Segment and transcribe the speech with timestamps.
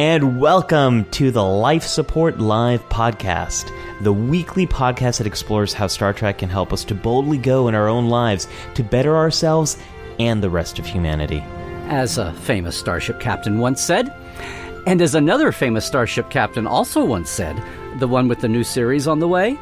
[0.00, 3.70] and welcome to the Life Support Live podcast,
[4.00, 7.74] the weekly podcast that explores how Star Trek can help us to boldly go in
[7.74, 9.76] our own lives to better ourselves
[10.18, 11.44] and the rest of humanity.
[11.88, 14.08] As a famous starship captain once said,
[14.86, 17.62] and as another famous starship captain also once said,
[17.98, 19.52] the one with the new series on the way,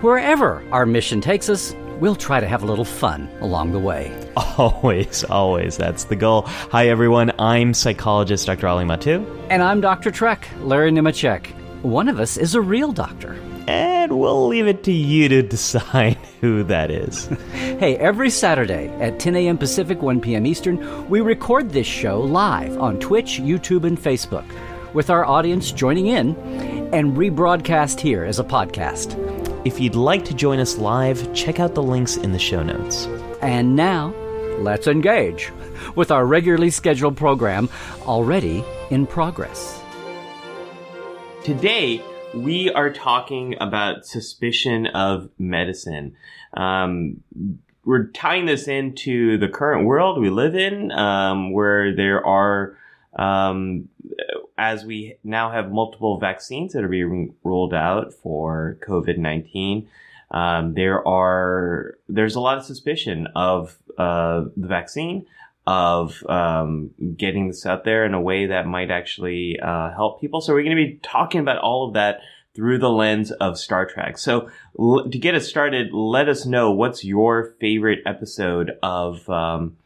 [0.00, 4.12] wherever our mission takes us, we'll try to have a little fun along the way.
[4.58, 5.76] Always, always.
[5.76, 6.42] That's the goal.
[6.72, 7.30] Hi, everyone.
[7.38, 8.66] I'm psychologist Dr.
[8.66, 9.24] Ali Mattu.
[9.50, 10.10] And I'm Dr.
[10.10, 11.46] Trek, Larry Nemecek.
[11.82, 13.38] One of us is a real doctor.
[13.68, 17.26] And we'll leave it to you to decide who that is.
[17.52, 19.56] hey, every Saturday at 10 a.m.
[19.56, 20.44] Pacific, 1 p.m.
[20.44, 24.46] Eastern, we record this show live on Twitch, YouTube, and Facebook,
[24.92, 26.36] with our audience joining in
[26.92, 29.31] and rebroadcast here as a podcast.
[29.64, 33.06] If you'd like to join us live, check out the links in the show notes.
[33.40, 34.12] And now,
[34.58, 35.52] let's engage
[35.94, 37.68] with our regularly scheduled program
[38.02, 39.80] already in progress.
[41.44, 42.02] Today,
[42.34, 46.16] we are talking about suspicion of medicine.
[46.54, 47.22] Um,
[47.84, 52.76] we're tying this into the current world we live in, um, where there are,
[53.14, 53.88] um,
[54.62, 59.88] as we now have multiple vaccines that are being rolled out for COVID nineteen.
[60.30, 65.26] Um, there are there's a lot of suspicion of uh, the vaccine
[65.66, 70.40] of um, getting this out there in a way that might actually uh, help people.
[70.40, 72.20] So we're going to be talking about all of that
[72.54, 74.18] through the lens of Star Trek.
[74.18, 79.76] So l- to get us started, let us know what's your favorite episode of um,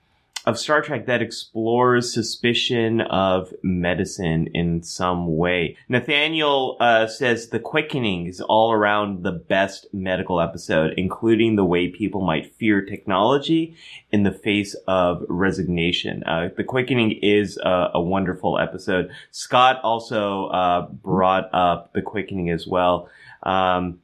[0.46, 5.76] of Star Trek that explores suspicion of medicine in some way.
[5.88, 11.88] Nathaniel uh, says the quickening is all around the best medical episode, including the way
[11.88, 13.76] people might fear technology
[14.12, 16.22] in the face of resignation.
[16.24, 19.10] Uh, the quickening is a, a, wonderful episode.
[19.32, 23.08] Scott also uh, brought up the quickening as well.
[23.42, 23.98] Um,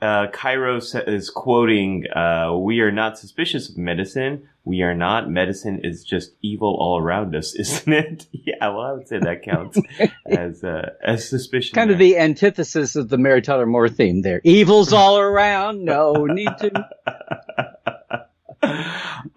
[0.00, 4.48] uh, Cairo is quoting, uh, "We are not suspicious of medicine.
[4.64, 5.30] We are not.
[5.30, 9.42] Medicine is just evil all around us, isn't it?" yeah, well, I would say that
[9.42, 9.78] counts
[10.26, 11.74] as uh, as suspicion.
[11.74, 11.94] Kind there.
[11.94, 14.22] of the antithesis of the Mary Tyler Moore theme.
[14.22, 15.84] There, evil's all around.
[15.84, 16.88] No need to.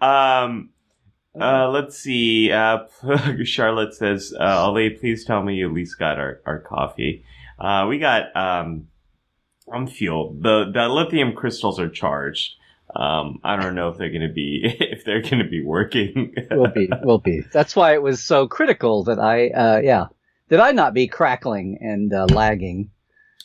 [0.00, 0.70] um.
[1.40, 2.50] Uh, let's see.
[2.50, 2.78] Uh,
[3.44, 7.24] Charlotte says, uh, "Ali, please tell me you at least got our, our coffee."
[7.60, 8.88] Uh, we got um,
[9.72, 10.42] I'm fueled.
[10.42, 12.54] The the lithium crystals are charged.
[12.94, 16.34] Um, I don't know if they're going to be if they're going to be working.
[16.50, 17.42] will be, will be.
[17.52, 20.06] That's why it was so critical that I, uh, yeah,
[20.48, 22.90] did I not be crackling and uh, lagging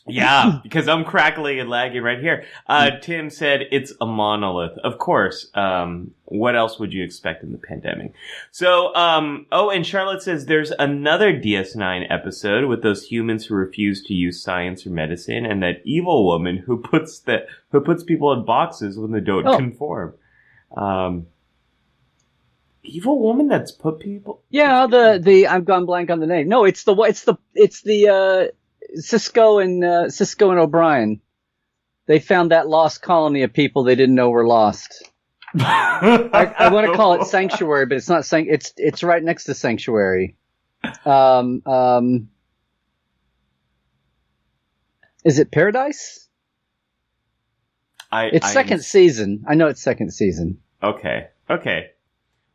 [0.06, 2.46] yeah, because I'm crackling and lagging right here.
[2.68, 4.78] Uh, Tim said it's a monolith.
[4.84, 5.50] Of course.
[5.54, 8.14] Um, what else would you expect in the pandemic?
[8.52, 14.04] So, um, oh, and Charlotte says there's another DS9 episode with those humans who refuse
[14.06, 18.34] to use science or medicine and that evil woman who puts that, who puts people
[18.34, 19.58] in boxes when they don't oh.
[19.58, 20.16] conform.
[20.76, 21.28] Um,
[22.84, 24.42] evil woman that's put people.
[24.50, 26.50] Yeah, the, the, I've gone blank on the name.
[26.50, 28.52] No, it's the, it's the, it's the, uh,
[28.98, 31.22] Sisko and uh, Sisko and O'Brien,
[32.06, 35.10] they found that lost colony of people they didn't know were lost.
[35.60, 38.50] I, I want to call it sanctuary, but it's not sanct.
[38.52, 40.36] It's it's right next to sanctuary.
[41.06, 42.30] Um, um,
[45.24, 46.28] is it paradise?
[48.12, 49.46] I, it's I 2nd season.
[49.48, 50.60] I know it's second season.
[50.82, 51.30] Okay.
[51.50, 51.92] Okay.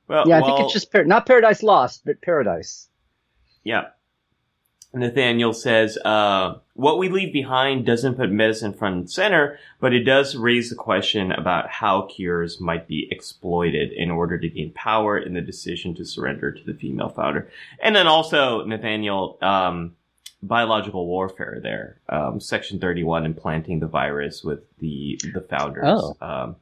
[0.07, 2.89] Well, yeah, I well, think it's just par- not Paradise Lost, but Paradise.
[3.65, 3.89] Yeah.
[4.95, 10.05] Nathaniel says, uh, what we leave behind doesn't put medicine front and center, but it
[10.05, 15.19] does raise the question about how cures might be exploited in order to gain power
[15.19, 17.51] in the decision to surrender to the female founder.
[17.83, 19.95] And then also, Nathaniel, um,
[20.43, 25.85] biological warfare there, um, section 31, implanting the virus with the, the founders.
[25.85, 26.17] Oh.
[26.21, 26.57] Um,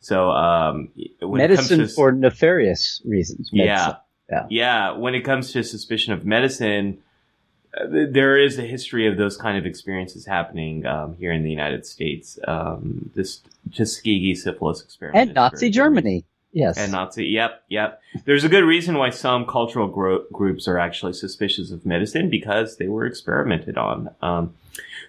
[0.00, 0.88] so, um,
[1.22, 3.50] medicine to, for nefarious reasons.
[3.52, 3.76] Medicine.
[3.76, 3.96] Yeah.
[4.30, 4.46] Yeah.
[4.50, 4.96] Yeah.
[4.96, 7.02] When it comes to suspicion of medicine,
[7.86, 11.86] there is a history of those kind of experiences happening um, here in the United
[11.86, 12.38] States.
[12.46, 13.40] Um, this
[13.74, 16.24] Tuskegee syphilis experiment and Nazi Germany.
[16.52, 16.78] Yes.
[16.78, 17.26] And Nazi.
[17.26, 17.64] Yep.
[17.68, 18.02] Yep.
[18.24, 22.78] There's a good reason why some cultural gro- groups are actually suspicious of medicine because
[22.78, 24.10] they were experimented on.
[24.22, 24.54] Um,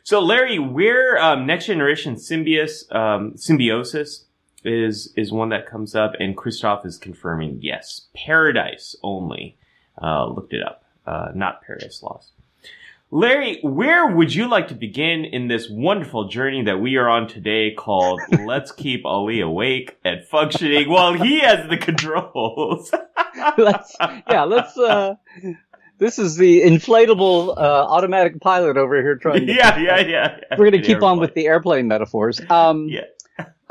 [0.04, 4.26] so Larry, where um, next generation symbiosis, um, symbiosis
[4.66, 9.56] is is one that comes up, and Christoph is confirming yes, paradise only.
[10.02, 12.32] Uh, looked it up, uh, not paradise lost.
[13.12, 17.28] Larry, where would you like to begin in this wonderful journey that we are on
[17.28, 22.92] today called Let's Keep Ali Awake and Functioning while he has the controls?
[23.58, 23.96] let's,
[24.30, 25.16] yeah, let's, uh,
[25.98, 29.48] This is the inflatable uh, automatic pilot over here trying.
[29.48, 30.58] To, yeah, yeah, yeah, yeah.
[30.58, 32.40] We're going to keep on with the airplane metaphors.
[32.48, 33.06] Um, Yeah.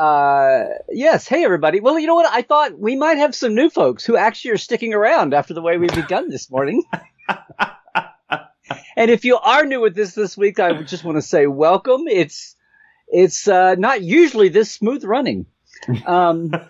[0.00, 1.29] uh, yes.
[1.29, 1.79] Hey, everybody.
[1.79, 2.31] Well, you know what?
[2.31, 5.62] I thought we might have some new folks who actually are sticking around after the
[5.62, 6.82] way we've begun this morning.
[8.97, 12.05] And if you are new with this this week, I just want to say welcome.
[12.09, 12.56] It's
[13.09, 15.47] it's uh, not usually this smooth running.
[16.06, 16.49] Um,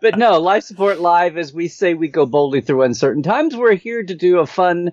[0.00, 3.56] but no, life support live, as we say, we go boldly through uncertain times.
[3.56, 4.92] We're here to do a fun.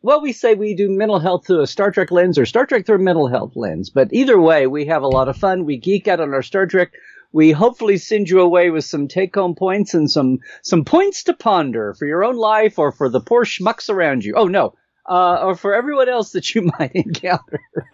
[0.00, 2.86] Well, we say we do mental health through a Star Trek lens or Star Trek
[2.86, 3.90] through a mental health lens.
[3.90, 5.64] But either way, we have a lot of fun.
[5.64, 6.92] We geek out on our Star Trek.
[7.32, 11.34] We hopefully send you away with some take home points and some, some points to
[11.34, 14.34] ponder for your own life or for the poor schmucks around you.
[14.36, 14.74] Oh no.
[15.08, 17.60] Uh, or for everyone else that you might encounter.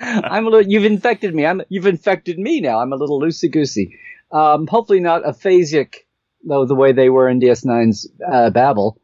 [0.00, 1.44] I'm a little, you've infected me.
[1.46, 2.78] I'm, you've infected me now.
[2.80, 3.98] I'm a little loosey goosey.
[4.30, 6.06] Um, hopefully not aphasic,
[6.44, 8.98] though, the way they were in DS9's uh, Babel.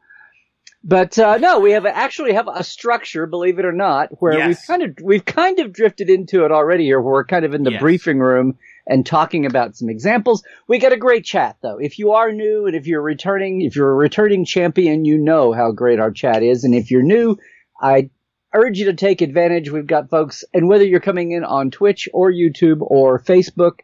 [0.82, 4.46] But uh, no, we have actually have a structure, believe it or not, where Yes.
[4.48, 7.00] we've kind of we've kind of drifted into it already here.
[7.00, 7.80] We're kind of in the Yes.
[7.82, 8.56] briefing room
[8.86, 10.42] and talking about some examples.
[10.66, 11.78] We got a great chat though.
[11.78, 15.52] If you are new and if you're returning, if you're a returning champion, you know
[15.52, 16.64] how great our chat is.
[16.64, 17.38] And if you're new,
[17.80, 18.10] I
[18.52, 19.70] urge you to take advantage.
[19.70, 23.80] We've got folks, and whether you're coming in on Twitch or YouTube or Facebook,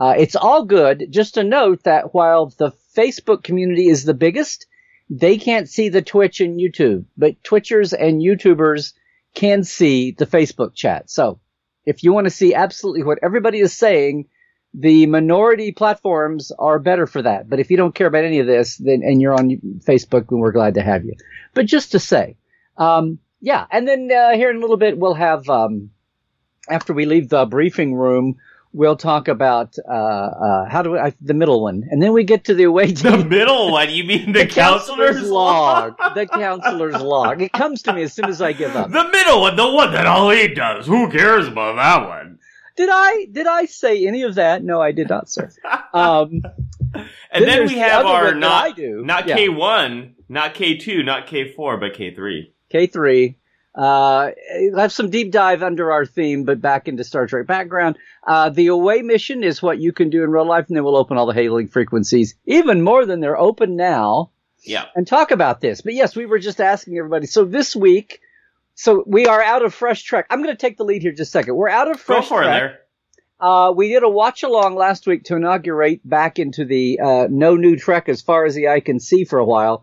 [0.00, 1.08] uh, it's all good.
[1.10, 4.66] Just to note that while the Facebook community is the biggest,
[5.10, 8.92] they can't see the Twitch and YouTube, but Twitchers and YouTubers
[9.34, 11.10] can see the Facebook chat.
[11.10, 11.40] So
[11.86, 14.26] if you want to see absolutely what everybody is saying,
[14.74, 17.48] the minority platforms are better for that.
[17.48, 19.50] But if you don't care about any of this, then and you're on
[19.84, 21.14] Facebook, then we're glad to have you.
[21.54, 22.36] But just to say,
[22.76, 23.66] um, yeah.
[23.70, 25.90] And then uh, here in a little bit, we'll have um,
[26.68, 28.36] after we leave the briefing room,
[28.72, 32.24] we'll talk about uh, uh, how do we, I, the middle one, and then we
[32.24, 33.90] get to the away the middle one?
[33.90, 35.96] You mean the, counselor's log.
[36.14, 37.42] the counselor's log.
[37.42, 38.90] It comes to me as soon as I give up.
[38.98, 40.86] The middle one, the one that all he does.
[40.86, 42.37] Who cares about that one?
[42.78, 44.62] Did I did I say any of that?
[44.64, 45.50] No, I did not, sir.
[45.92, 46.42] Um,
[47.30, 49.02] And then, there's we have other our not I do.
[49.04, 49.36] not Yeah.
[49.36, 52.54] K one, not K two, not K four, but K three.
[52.72, 53.34] K3.
[53.76, 57.98] Uh, I have some deep dive under our theme, but back into Star Trek background.
[58.26, 60.96] Uh, the away mission is what you can do in real life, and then we'll
[60.96, 64.30] open all the hailing frequencies, even more than they're open now,
[64.64, 64.86] Yeah.
[64.96, 65.80] and talk about this.
[65.82, 67.26] But yes, we were just asking everybody.
[67.26, 68.20] So this week,
[68.78, 70.26] so we are out of Fresh Trek.
[70.30, 71.56] I'm going to take the lead here just a second.
[71.56, 72.78] We're out of fresh Go for it there.
[73.40, 77.56] Uh, we did a watch along last week to inaugurate back into the uh, no
[77.56, 79.82] new Trek as far as the eye can see for a while.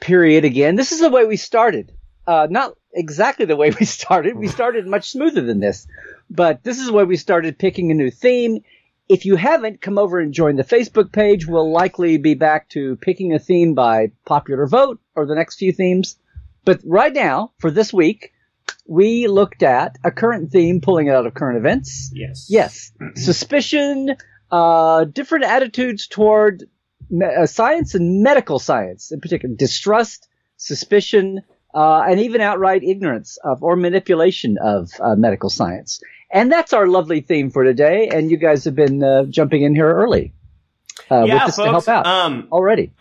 [0.00, 0.44] Period.
[0.44, 1.92] Again, this is the way we started.
[2.26, 4.36] Uh, not exactly the way we started.
[4.36, 5.86] We started much smoother than this,
[6.28, 8.64] but this is where we started picking a new theme.
[9.08, 11.46] If you haven't, come over and join the Facebook page.
[11.46, 15.72] We'll likely be back to picking a theme by popular vote or the next few
[15.72, 16.16] themes.
[16.64, 18.32] But right now, for this week,
[18.86, 22.10] we looked at a current theme, pulling it out of current events.
[22.14, 22.46] Yes.
[22.48, 24.16] Yes, suspicion,
[24.50, 26.64] uh, different attitudes toward
[27.10, 31.42] me- uh, science and medical science, in particular, distrust, suspicion,
[31.74, 36.00] uh, and even outright ignorance of or manipulation of uh, medical science.
[36.30, 38.08] And that's our lovely theme for today.
[38.12, 40.32] And you guys have been uh, jumping in here early
[41.10, 41.56] uh, yeah, with folks.
[41.56, 42.92] to help out Um, already.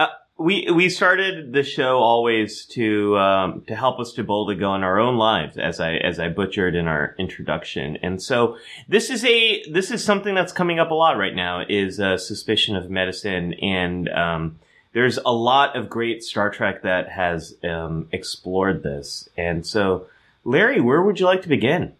[0.44, 4.84] We we started the show always to um, to help us to boldly go in
[4.84, 8.58] our own lives, as I as I butchered in our introduction, and so
[8.90, 12.18] this is a this is something that's coming up a lot right now is uh,
[12.18, 14.60] suspicion of medicine, and um,
[14.92, 20.08] there's a lot of great Star Trek that has um, explored this, and so
[20.44, 21.94] Larry, where would you like to begin?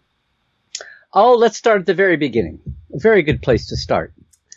[1.14, 2.60] Oh, let's start at the very beginning.
[2.92, 4.12] A very good place to start,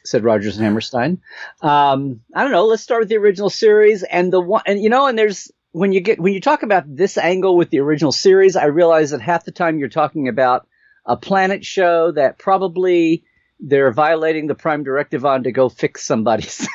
[0.08, 1.22] said Rodgers and Hammerstein.
[1.62, 2.66] Um, I don't know.
[2.66, 5.92] Let's start with the original series and the one, and you know, and there's when
[5.92, 9.22] you get when you talk about this angle with the original series, I realize that
[9.22, 10.68] half the time you're talking about
[11.06, 13.24] a planet show that probably
[13.60, 16.68] they're violating the prime directive on to go fix somebody's,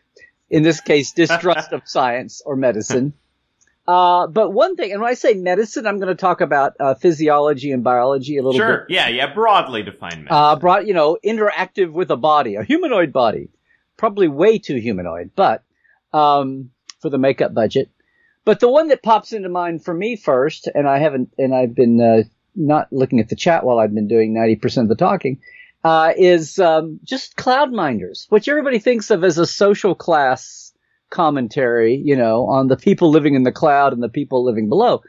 [0.50, 3.14] in this case, distrust of science or medicine.
[3.90, 6.94] Uh, but one thing, and when I say medicine, I'm going to talk about uh,
[6.94, 10.24] physiology and biology a little bit Sure, yeah, yeah, broadly defined.
[10.24, 10.36] medicine.
[10.36, 13.48] uh, brought you know interactive with a body, a humanoid body,
[13.96, 15.64] probably way too humanoid, but
[16.12, 16.70] um,
[17.00, 17.90] for the makeup budget.
[18.44, 21.74] But the one that pops into mind for me first, and I haven't, and I've
[21.74, 22.22] been uh,
[22.54, 25.40] not looking at the chat while I've been doing ninety percent of the talking,
[25.84, 30.69] uh, is um, just cloud minders, which everybody thinks of as a social class
[31.10, 35.02] commentary, you know, on the people living in the cloud and the people living below.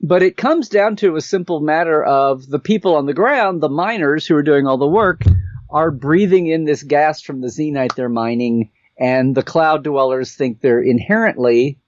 [0.00, 3.68] But it comes down to a simple matter of the people on the ground, the
[3.68, 5.22] miners who are doing all the work,
[5.70, 10.60] are breathing in this gas from the zenite they're mining, and the cloud dwellers think
[10.60, 11.78] they're inherently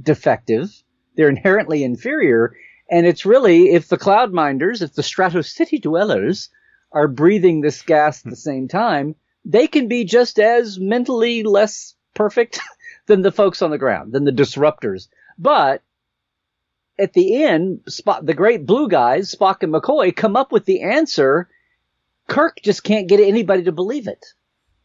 [0.00, 0.70] defective.
[1.16, 2.54] They're inherently inferior.
[2.90, 6.50] And it's really, if the cloud minders, if the Stratos City dwellers
[6.92, 11.94] are breathing this gas at the same time, they can be just as mentally less
[12.14, 12.58] perfect
[13.10, 15.08] than the folks on the ground, than the disruptors.
[15.38, 15.82] But
[16.98, 20.82] at the end, Spock, the great blue guys, Spock and McCoy, come up with the
[20.82, 21.48] answer.
[22.28, 24.24] Kirk just can't get anybody to believe it.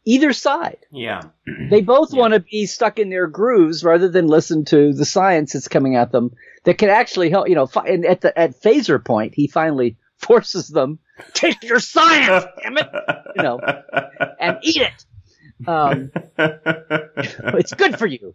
[0.04, 0.78] Either side.
[0.90, 1.22] Yeah.
[1.70, 2.20] They both Yeah.
[2.20, 5.94] want to be stuck in their grooves rather than listen to the science that's coming
[5.96, 6.32] at them
[6.64, 9.96] that can actually help, you know, fi- and at the, at phaser point, he finally
[10.16, 10.98] forces them,
[11.34, 12.88] take your science, damn it,
[13.36, 13.60] you know,
[14.40, 15.04] and eat it.
[15.66, 18.34] Um, it's good for you.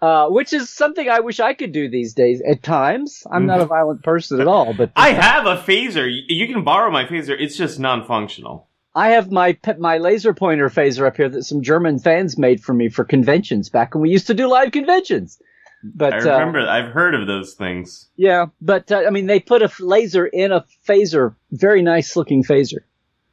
[0.00, 3.22] Uh, which is something I wish I could do these days at times.
[3.30, 6.06] I'm not a violent person at all, but I have a phaser.
[6.28, 7.34] You- can borrow my phaser.
[7.38, 8.68] It's just non-functional.
[8.94, 12.74] I have my my laser pointer phaser up here that some German fans made for
[12.74, 15.40] me for conventions back when we used to do live conventions.
[15.82, 16.60] But I uh, remember.
[16.60, 18.10] I've heard of those things.
[18.16, 22.44] yeah, but uh, I mean, they put a laser in a phaser, very nice looking
[22.44, 22.80] phaser.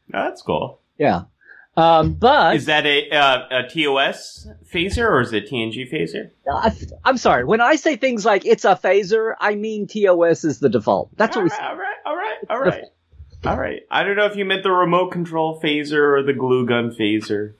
[0.08, 0.80] That's cool.
[0.98, 1.24] Yeah,
[1.82, 6.30] um, but Is that a, uh, a TOS phaser or is it TNG phaser?
[6.52, 6.72] I,
[7.04, 10.70] I'm sorry when I say things like it's a phaser, I mean TOS is the
[10.70, 11.10] default.
[11.18, 11.52] That's what we.
[11.52, 12.84] all right, all right, all right, all right.
[13.44, 13.82] All right.
[13.90, 17.54] I don't know if you meant the remote control phaser or the glue gun phaser.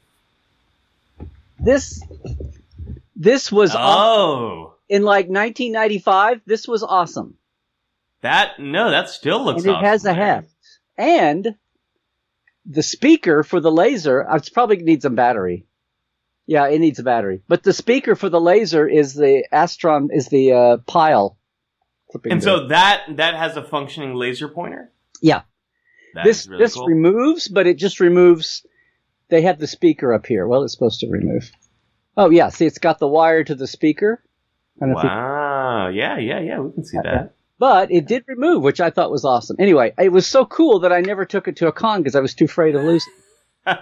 [1.60, 2.04] This
[3.16, 6.42] this was Oh, in like 1995.
[6.46, 7.36] This was awesome.
[8.22, 9.64] that no, that still looks.
[9.64, 10.28] and it has a awesome, man.
[10.36, 10.48] heft.
[10.98, 11.56] And
[12.66, 15.66] the speaker for the laser, uh, it's probably needs a battery.
[16.48, 17.42] Yeah, it needs a battery.
[17.48, 21.38] But the speaker for the laser is the Astron, is the uh, pile.
[22.26, 24.92] And so that that has a functioning laser pointer.
[25.22, 25.44] yeah,
[26.14, 26.88] That this really this cool.
[26.88, 28.66] removes, but it just removes.
[29.30, 30.46] They have the speaker up here.
[30.46, 31.50] Well, it's supposed to remove.
[32.18, 34.22] Oh yeah, see, it's got the wire to the speaker.
[34.82, 35.88] I don't know if you- wow.
[35.88, 36.60] Yeah, yeah, yeah.
[36.60, 37.34] We can see that.
[37.62, 39.56] But it did remove, which I thought was awesome.
[39.60, 42.20] Anyway, it was so cool that I never took it to a con because I
[42.20, 43.14] was too afraid of losing.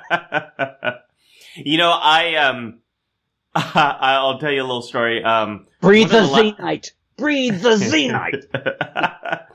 [1.55, 2.79] you know, I um,
[3.55, 5.24] I'll tell you a little story.
[5.24, 6.91] Um, Breathe the the la- Zenite.
[7.15, 9.45] Breathe the Zenite.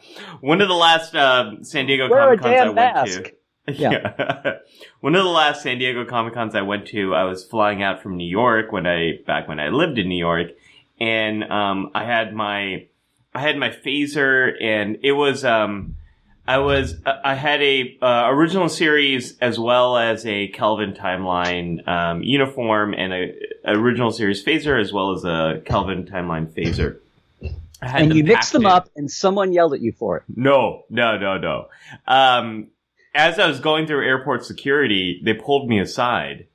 [0.40, 3.24] One of the last uh, San Diego Comic Cons I went mask.
[3.24, 3.72] to.
[3.74, 4.54] Yeah.
[5.00, 8.02] One of the last San Diego Comic Cons I went to, I was flying out
[8.02, 10.46] from New York when I back when I lived in New York,
[10.98, 12.86] and um, I had my
[13.34, 15.96] I had my phaser, and it was um,
[16.46, 22.22] I was I had a uh, original series as well as a Kelvin timeline um,
[22.22, 26.98] uniform and a, a original series phaser as well as a Kelvin timeline phaser.
[27.82, 30.18] I had and them you mixed them in- up, and someone yelled at you for
[30.18, 30.22] it.
[30.34, 31.68] no, no, no, no.
[32.06, 32.68] Um,
[33.14, 36.46] as I was going through airport security, they pulled me aside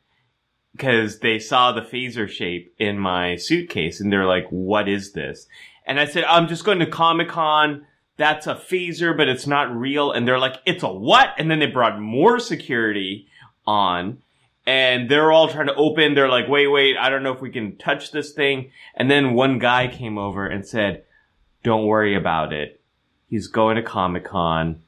[0.73, 5.47] because they saw the phaser shape in my suitcase and they're like, what is this?
[5.89, 7.85] And I said, I'm just going to Comic Con.
[8.17, 10.11] That's a phaser, but it's not real.
[10.11, 11.29] And they're like, it's a what?
[11.39, 13.27] And then they brought more security
[13.65, 14.19] on
[14.67, 16.13] and they're all trying to open.
[16.13, 18.69] They're like, wait, wait, I don't know if we can touch this thing.
[18.93, 21.05] And then one guy came over and said,
[21.63, 22.79] don't worry about it.
[23.27, 24.83] He's going to Comic Con.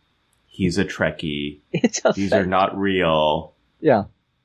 [0.46, 1.62] He's a Trekkie.
[2.13, 3.53] These fa- are not real.
[3.79, 4.03] yeah.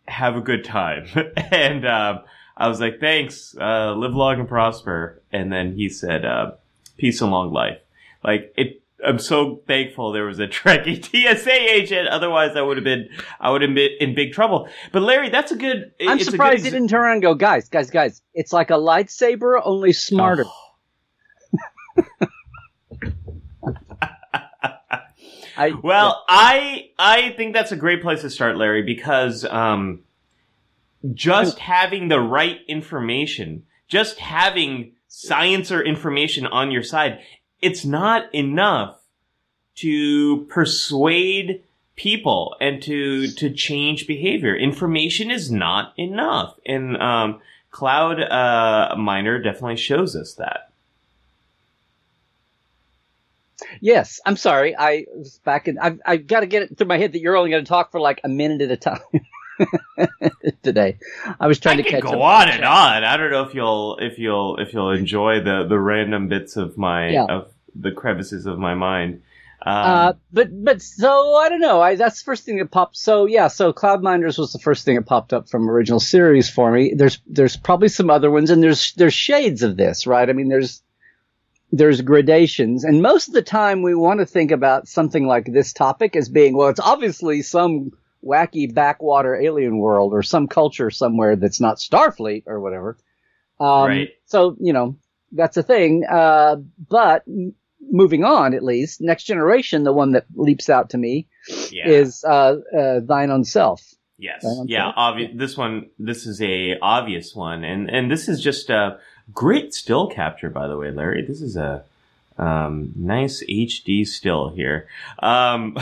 [0.08, 1.08] Have a good time.
[1.36, 2.20] and um,
[2.56, 3.54] I was like, thanks.
[3.60, 5.22] Uh, live long and prosper.
[5.30, 6.52] And then he said, uh,
[6.96, 7.78] peace and long life.
[8.24, 8.82] Like it.
[9.06, 11.04] I'm so thankful there was a Trekkie
[11.36, 12.08] TSA agent.
[12.08, 14.70] Otherwise, I would have been, I would have been in big trouble.
[14.90, 15.92] But Larry, that's a good.
[16.00, 18.22] I'm it's a good surprised he didn't turn around and go, guys, guys, guys.
[18.32, 20.46] It's like a lightsaber, only smarter.
[25.56, 30.00] I, Well, I I think that's a great place to start, Larry, because um,
[31.14, 37.20] just having the right information, just having science or information on your side,
[37.62, 38.98] it's not enough
[39.76, 41.62] to persuade
[41.96, 44.54] people and to to change behavior.
[44.54, 50.70] Information is not enough, and um, Cloud uh, Miner definitely shows us that.
[53.80, 54.76] yes, I'm sorry.
[54.76, 55.78] I was back in.
[55.78, 57.90] I've, I've got to get it through my head that you're only going to talk
[57.90, 59.00] for like a minute at a time
[60.62, 60.98] today.
[61.40, 63.04] I was trying I to catch go on and on.
[63.04, 66.76] I don't know if you'll if you'll if you'll enjoy the the random bits of
[66.76, 67.24] my Yeah.
[67.24, 69.22] of the crevices of my mind.
[69.62, 71.80] Um, Uh, but but so I don't know.
[71.80, 72.96] I that's the first thing that popped.
[72.96, 76.48] So yeah, so Cloud Minders was the first thing that popped up from original series
[76.48, 76.94] for me.
[76.94, 80.28] There's there's probably some other ones, and there's there's shades of this, right?
[80.28, 80.82] I mean, there's
[81.72, 85.72] there's gradations, and most of the time we want to think about something like this
[85.72, 87.90] topic as being well, it's obviously some
[88.24, 92.96] wacky backwater alien world or some culture somewhere that's not Starfleet or whatever.
[93.60, 94.10] Um, Right.
[94.26, 94.96] So you know,
[95.32, 96.04] that's a thing.
[96.04, 96.56] Uh,
[96.88, 101.26] but m- moving on, at least next generation, the one that leaps out to me
[101.70, 101.88] Yeah.
[101.88, 103.82] is uh, uh, thine own self.
[104.18, 104.44] Yes.
[104.64, 104.92] Yeah.
[104.96, 105.30] Obvious.
[105.34, 105.90] This one.
[105.98, 108.98] This is a obvious one, and and this is just a
[109.32, 111.22] great still capture, by the way, Larry.
[111.26, 111.84] This is a
[112.38, 114.88] um, nice HD still here.
[115.18, 115.76] Um,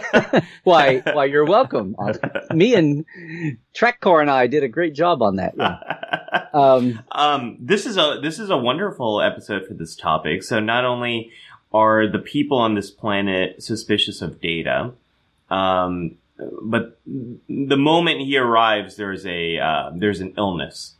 [0.64, 1.02] Why?
[1.12, 1.24] why?
[1.26, 1.96] You're welcome.
[2.54, 3.04] me and
[3.74, 5.54] Trekcore and I did a great job on that.
[5.56, 6.46] Yeah.
[6.52, 10.42] Um, um, this is a this is a wonderful episode for this topic.
[10.42, 11.32] So not only
[11.72, 14.92] are the people on this planet suspicious of Data,
[15.50, 16.16] um,
[16.62, 20.94] but the moment he arrives, there's a uh, there's an illness,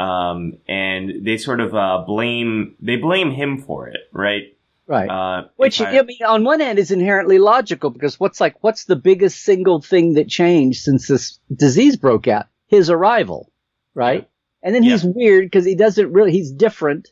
[0.00, 4.56] um, and they sort of uh, blame they blame him for it, right?
[4.86, 5.08] right.
[5.10, 8.84] Uh, Which I- I mean, on one hand, is inherently logical because what's like what's
[8.84, 12.46] the biggest single thing that changed since this disease broke out?
[12.66, 13.50] His arrival,
[13.94, 14.28] right?
[14.62, 16.32] And then he's weird because he doesn't really.
[16.32, 17.08] He's different.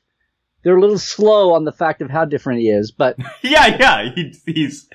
[0.63, 4.13] They're a little slow on the fact of how different he is, but yeah, yeah,
[4.15, 4.89] he, he's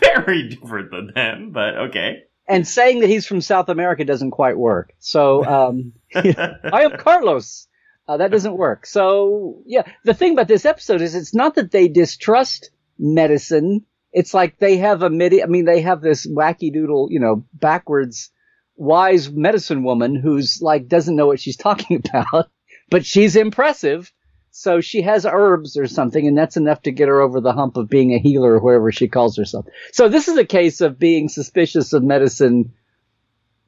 [0.00, 2.24] very different than them, but okay.
[2.48, 4.92] And saying that he's from South America doesn't quite work.
[4.98, 7.68] So um, I am Carlos.
[8.08, 8.86] Uh, that doesn't work.
[8.86, 13.84] So yeah, the thing about this episode is it's not that they distrust medicine.
[14.12, 15.42] It's like they have a midi.
[15.42, 18.30] I mean, they have this wacky doodle, you know, backwards
[18.76, 22.48] wise medicine woman who's like doesn't know what she's talking about,
[22.90, 24.12] but she's impressive.
[24.58, 27.76] So she has herbs or something, and that's enough to get her over the hump
[27.76, 29.66] of being a healer or whoever she calls herself.
[29.92, 32.72] So this is a case of being suspicious of medicine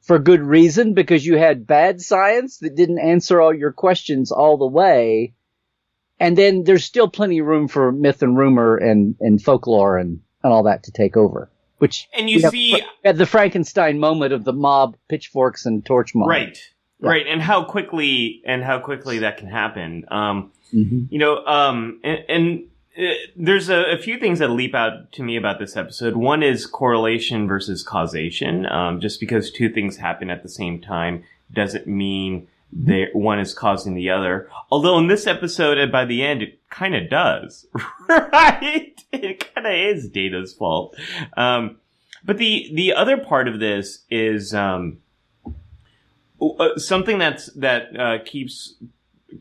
[0.01, 4.57] for good reason because you had bad science that didn't answer all your questions all
[4.57, 5.35] the way.
[6.19, 10.21] And then there's still plenty of room for myth and rumor and, and folklore and,
[10.43, 11.51] and all that to take over.
[11.77, 16.15] Which And you have- see, at the Frankenstein moment of the mob, pitchforks and torch
[16.15, 16.29] mob.
[16.29, 16.57] right,
[16.99, 17.09] Yeah.
[17.09, 20.05] right, and how quickly and how quickly that can happen.
[20.09, 22.63] Um, hmm You know, um, and, and
[22.97, 26.15] uh, there's a, a few things that leap out to me about this episode.
[26.15, 28.65] One is correlation versus causation.
[28.65, 33.53] Um, just because two things happen at the same time doesn't mean that one is
[33.53, 34.49] causing the other.
[34.69, 37.65] Although in this episode, and by the end, it kind of does,
[38.09, 39.01] right?
[39.11, 40.95] It kind of is Data's fault.
[41.35, 41.77] Um,
[42.23, 44.99] but the the other part of this is um,
[46.41, 48.75] uh, something that's that uh, keeps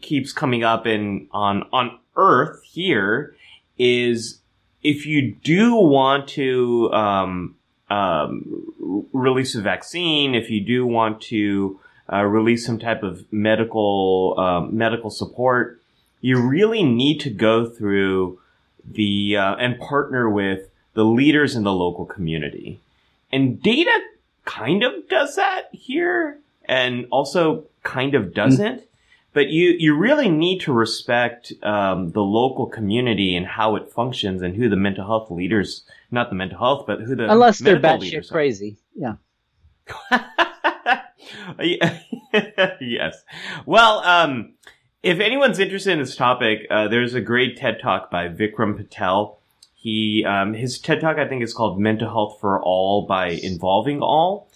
[0.01, 3.35] keeps coming up in on on Earth here
[3.79, 4.40] is
[4.83, 7.57] if you do want to um,
[7.90, 11.79] um, release a vaccine, if you do want to
[12.12, 15.81] uh, release some type of medical um, medical support,
[16.20, 18.38] you really need to go through
[18.85, 22.81] the uh, and partner with the leaders in the local community.
[23.31, 24.01] And data
[24.44, 28.88] kind of does that here and also kind of doesn't.
[29.32, 34.42] But you, you really need to respect um, the local community and how it functions
[34.42, 37.78] and who the mental health leaders, not the mental health, but who the Unless they're
[37.78, 38.78] batshit crazy.
[38.94, 39.14] Yeah.
[42.80, 43.22] yes.
[43.66, 44.54] Well, um,
[45.02, 49.38] if anyone's interested in this topic, uh, there's a great TED talk by Vikram Patel.
[49.74, 54.02] He, um, his TED talk, I think, is called Mental Health for All by Involving
[54.02, 54.47] All.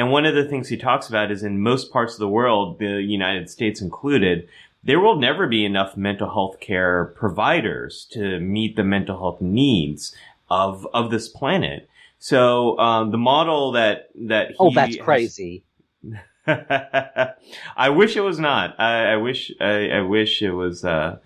[0.00, 2.78] And one of the things he talks about is in most parts of the world,
[2.78, 4.48] the United States included,
[4.82, 10.16] there will never be enough mental health care providers to meet the mental health needs
[10.48, 11.86] of, of this planet.
[12.18, 15.64] So, um, the model that, that he Oh, that's has- crazy.
[16.46, 18.78] I wish it was not.
[18.80, 19.52] I, I wish.
[19.60, 20.82] I, I wish it was.
[20.82, 21.18] Uh,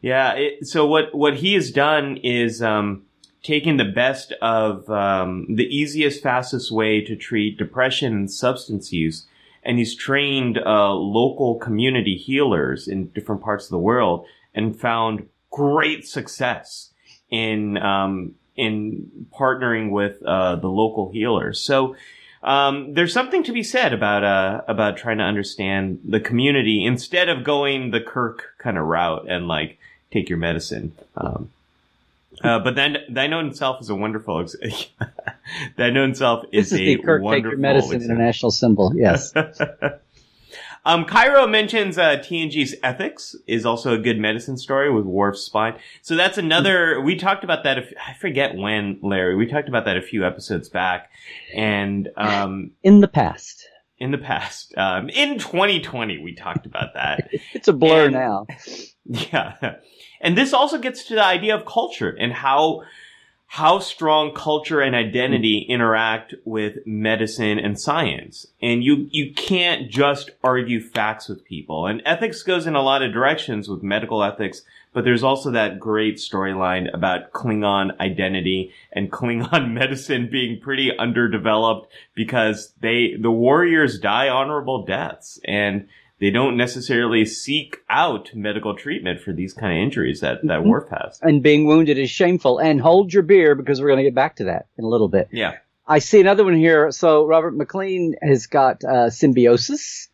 [0.00, 0.34] yeah.
[0.34, 3.02] It, so what what he has done is um,
[3.42, 9.26] taken the best of um, the easiest, fastest way to treat depression and substance use,
[9.62, 15.28] and he's trained uh, local community healers in different parts of the world, and found
[15.50, 16.90] great success
[17.30, 21.60] in um, in partnering with uh, the local healers.
[21.60, 21.96] So
[22.42, 27.28] um, there's something to be said about uh, about trying to understand the community instead
[27.28, 29.78] of going the Kirk kind of route and like
[30.10, 30.92] take your medicine.
[31.16, 31.50] Um,
[32.42, 34.40] uh, but then that know Self is a wonderful.
[34.62, 34.86] Ex-
[35.76, 38.16] that know himself is This is a the Kirk Take wonderful Your Medicine example.
[38.16, 38.92] international symbol.
[38.94, 39.32] Yes.
[40.82, 45.74] Um, Cairo mentions uh, TNG's ethics is also a good medicine story with Worf's spine.
[46.00, 47.00] So that's another.
[47.02, 47.76] We talked about that.
[47.76, 49.36] If, I forget when, Larry.
[49.36, 51.10] We talked about that a few episodes back,
[51.54, 53.68] and um, In the past.
[53.98, 57.28] in the past, um, in 2020, we talked about that.
[57.52, 58.46] It's a blur And- now.
[59.04, 59.74] Yeah.
[60.20, 62.82] And this also gets to the idea of culture and how
[63.52, 68.46] how strong culture and identity interact with medicine and science.
[68.62, 71.88] And you, you can't just argue facts with people.
[71.88, 75.80] And ethics goes in a lot of directions with medical ethics, but there's also that
[75.80, 83.98] great storyline about Klingon identity and Klingon medicine being pretty underdeveloped because they, the warriors
[83.98, 85.40] die honorable deaths.
[85.44, 85.88] And
[86.20, 90.64] they don't necessarily seek out medical treatment for these kind of injuries that, that.
[90.64, 91.18] Worf has.
[91.22, 92.58] And being wounded is shameful.
[92.58, 95.08] And hold your beer because we're going to get back to that in a little
[95.08, 95.28] bit.
[95.32, 95.56] Yeah.
[95.86, 96.90] I see another one here.
[96.92, 100.08] So Robert McLean has got uh, symbiosis,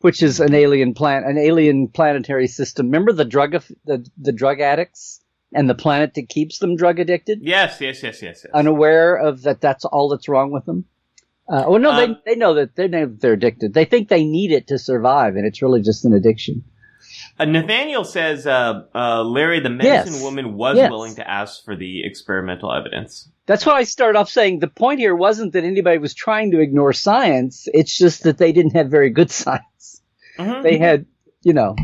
[0.00, 2.86] which is an alien plant, an alien planetary system.
[2.86, 5.20] Remember the drug of, the the drug addicts
[5.52, 8.52] and the planet that keeps them drug addicted, Yes, yes, yes, yes, yes.
[8.54, 9.60] unaware of that.
[9.60, 10.84] That's all that's wrong with them.
[11.48, 13.72] Uh, well, no, Um, they they know that they know that they're addicted.
[13.74, 16.64] They think they need it to survive, and it's really just an addiction.
[17.38, 20.22] Uh, Nathaniel says uh, uh, Larry, the medicine Yes.
[20.22, 20.90] woman, was Yes.
[20.90, 23.30] willing to ask for the experimental evidence.
[23.46, 26.60] That's why I started off saying the point here wasn't that anybody was trying to
[26.60, 27.66] ignore science.
[27.72, 30.02] It's just that they didn't have very good science.
[30.38, 30.62] Mhm.
[30.62, 31.06] They had,
[31.42, 31.76] you know,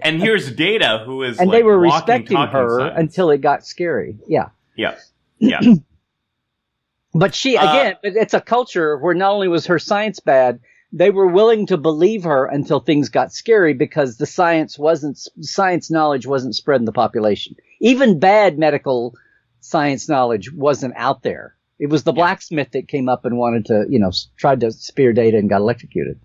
[0.00, 2.94] and here's Data, who is and like, they were walking, respecting her science.
[2.98, 4.18] until it got scary.
[4.28, 4.50] Yeah.
[4.76, 4.94] yeah,
[5.38, 5.60] yeah,
[7.14, 10.60] But she, Uh, again, but it's a culture where not only was her science bad,
[10.92, 15.90] they were willing to believe her until things got scary because the science wasn't, science
[15.90, 17.56] knowledge wasn't spread in the population.
[17.80, 19.14] Even bad medical
[19.60, 21.54] science knowledge wasn't out there.
[21.78, 22.22] It was the Yeah.
[22.22, 25.60] blacksmith that came up and wanted to, you know, tried to spear data and got
[25.60, 26.20] electrocuted.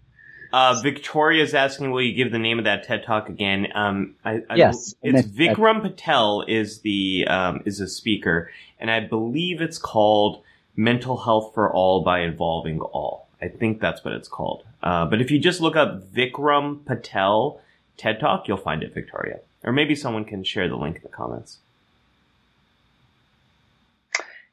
[0.54, 3.68] Uh, is asking, will you give the name of that TED Talk again?
[3.76, 9.02] Um, I, I, Yes, it's Vikram Patel is the um, is a speaker, and I
[9.02, 10.44] believe it's called
[10.78, 13.28] Mental Health for All by Involving All.
[13.42, 14.64] I think that's what it's called.
[14.82, 17.60] Uh, but if you just look up Vikram Patel
[17.98, 21.10] TED Talk, you'll find it, Victoria, or maybe someone can share the link in the
[21.10, 21.58] comments.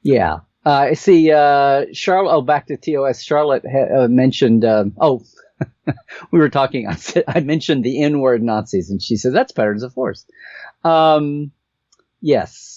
[0.03, 0.41] Yeah.
[0.67, 3.23] Uh, I see, uh, Charlotte, oh, back to TOS.
[3.23, 5.23] Charlotte ha- uh, mentioned, um, oh,
[6.31, 9.53] we were talking, I said, I mentioned the N word Nazis, and she said, that's
[9.53, 10.25] patterns of force.
[10.85, 11.53] Um,
[12.23, 12.74] yes.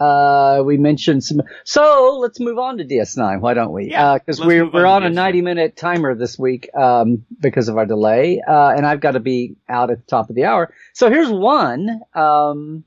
[0.00, 3.40] Uh, we mentioned some, so let's move on to DS9.
[3.40, 3.90] Why don't we?
[3.90, 7.68] Yeah, Uh, we're, on we're to on a 90 minute timer this week, um, because
[7.68, 8.40] of our delay.
[8.46, 10.72] Uh, and I've got to be out at the top of the hour.
[10.94, 12.84] So here's one, um,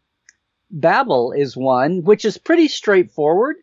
[0.70, 3.58] Babel is one, which is pretty straightforward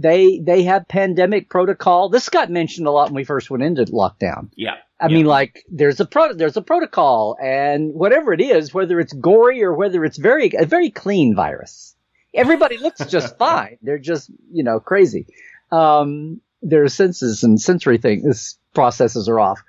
[0.00, 2.08] they they have pandemic protocol.
[2.08, 4.48] This got mentioned a lot when we first went into lockdown.
[4.54, 4.76] Yeah.
[5.00, 5.16] I Yeah.
[5.16, 9.60] mean, like there's a pro- there's a protocol, and whatever it is, whether it's gory
[9.64, 11.96] or whether it's very a very clean virus,
[12.34, 13.78] everybody looks just fine.
[13.82, 15.26] They're just you know crazy.
[15.70, 19.62] Um, their senses and sensory things processes are off.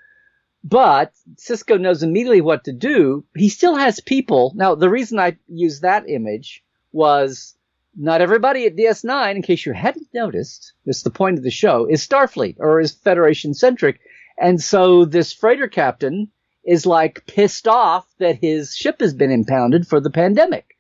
[0.64, 3.24] But Sisko knows immediately what to do.
[3.36, 4.52] He still has people.
[4.56, 7.56] Now, the reason I used that image was
[7.96, 11.86] not everybody at DS9, in case you hadn't noticed, it's the point of the show,
[11.86, 14.00] is Starfleet or is Federation centric.
[14.38, 16.30] And so this freighter captain
[16.64, 20.78] is like pissed off that his ship has been impounded for the pandemic.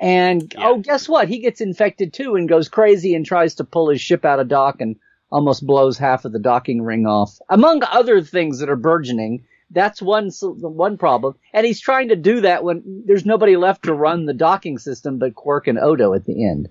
[0.00, 0.68] And Yeah.
[0.68, 1.28] oh, guess what?
[1.28, 4.48] He gets infected too and goes crazy and tries to pull his ship out of
[4.48, 4.96] dock and
[5.30, 7.38] almost blows half of the docking ring off.
[7.48, 11.34] Among other things that are burgeoning, that's one one problem.
[11.52, 15.18] And he's trying to do that when there's nobody left to run the docking system
[15.18, 16.68] but Quark and Odo at the end.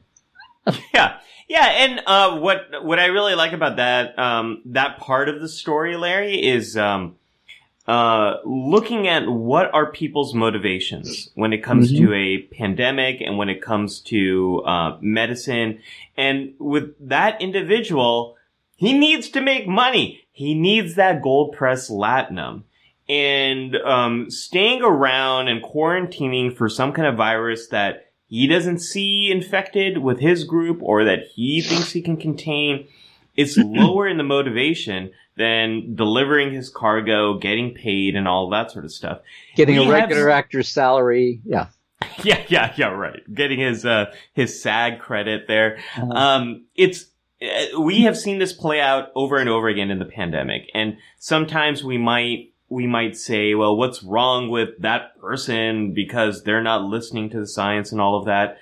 [0.93, 5.39] Yeah, yeah, and uh, what what I really like about that um, that part of
[5.41, 7.15] the story, Larry, is um,
[7.89, 13.49] uh, looking at what are people's motivations when it comes to a pandemic and when
[13.49, 15.79] it comes to uh, medicine,
[16.15, 18.37] and with that individual,
[18.75, 20.21] he needs to make money.
[20.31, 22.61] He needs that gold press latinum.
[23.09, 29.31] And um, staying around and quarantining for some kind of virus that he doesn't see
[29.31, 32.87] infected with his group or that he thinks he can contain,
[33.39, 38.83] it's lower in the motivation than delivering his cargo, getting paid, and all that sort
[38.83, 39.19] of stuff.
[39.55, 41.41] Getting We a regular s- actor's salary.
[41.45, 41.67] Yeah.
[42.23, 43.21] Yeah, yeah, yeah, right.
[43.33, 45.79] Getting his uh his SAG credit there.
[45.95, 46.11] Uh-huh.
[46.11, 47.05] Um, it's
[47.41, 50.97] uh, we have seen this play out over and over again in the pandemic, and
[51.17, 56.83] sometimes we might we might say, well, what's wrong with that person because they're not
[56.83, 58.57] listening to the science and all of that.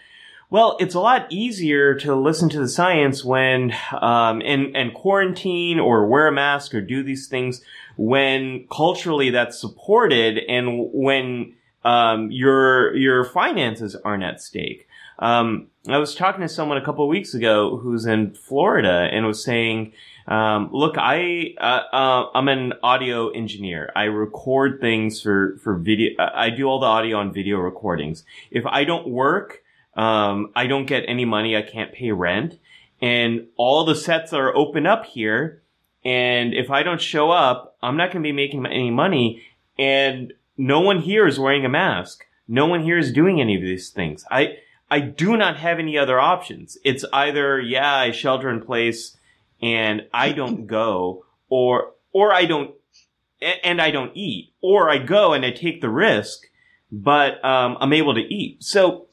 [0.50, 5.78] Well, it's a lot easier to listen to the science when um, and and quarantine
[5.78, 7.62] or wear a mask or do these things
[7.98, 14.88] when culturally that's supported and when um, your your finances aren't at stake.
[15.20, 19.26] Um, I was talking to someone a couple of weeks ago who's in Florida and
[19.26, 19.92] was saying,
[20.30, 23.92] um, "Look, I uh, uh, I'm an audio engineer.
[23.98, 26.12] I record things for for video.
[26.20, 28.24] I do all the audio and video recordings.
[28.50, 29.64] If I don't work."
[29.98, 31.58] Um, I don't get any money.
[31.58, 32.60] I can't pay rent.
[33.02, 35.62] And all the sets are open up here.
[36.06, 39.44] And if I don't show up, I'm not going to be making any money.
[39.78, 42.24] And no one here is wearing a mask.
[42.48, 44.24] No one here is doing any of these things.
[44.32, 46.78] I, I do not have any other options.
[46.84, 49.18] It's either, yeah, I shelter in place
[49.62, 52.74] and I don't go or, or I don't,
[53.64, 56.44] and I don't eat, or I go and I take the risk,
[56.92, 58.64] but, um, I'm able to eat.
[58.64, 59.07] So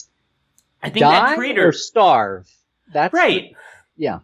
[0.84, 2.48] I think Die that creator or starve.
[2.92, 3.50] That's right.
[3.50, 3.56] the-
[3.96, 4.18] yeah.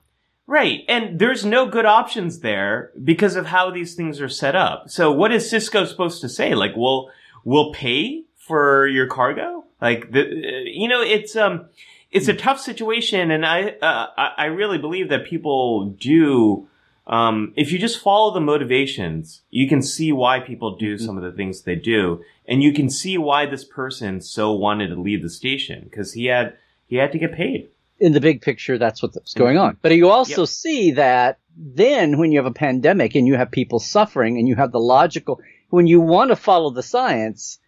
[0.47, 0.81] Right.
[0.89, 4.91] And there's no good options there because of how these things are set up.
[4.91, 6.55] So what is Sisko supposed to say?
[6.57, 7.11] Like, we'll,
[7.45, 9.65] we'll pay for your cargo?
[9.81, 10.25] Like, the,
[10.67, 11.67] you know, it's, um,
[12.11, 13.31] it's a tough situation.
[13.31, 16.69] And I, uh, I I really believe that people do,
[17.11, 21.25] um, if you just follow the motivations, you can see why people do some of
[21.25, 22.23] the things they do.
[22.47, 26.27] And you can see why this person so wanted to leave the station because he
[26.27, 27.69] had, he had to get paid.
[27.99, 29.77] in the big picture, that's what's going on.
[29.83, 30.49] But you also Yep.
[30.49, 34.57] see that then when you have a pandemic and you have people suffering and you
[34.57, 37.59] have the logical, when you want to follow the science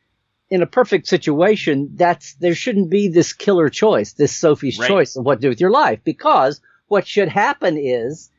[0.48, 4.88] in a perfect situation, that's, there shouldn't be this killer choice, this Sophie's Right.
[4.88, 8.30] choice of what to do with your life because what should happen is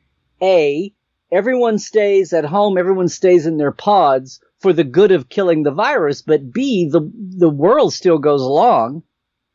[0.43, 0.93] A,
[1.31, 5.71] everyone stays at home, everyone stays in their pods for the good of killing the
[5.71, 9.03] virus, but B, the, the world still goes along.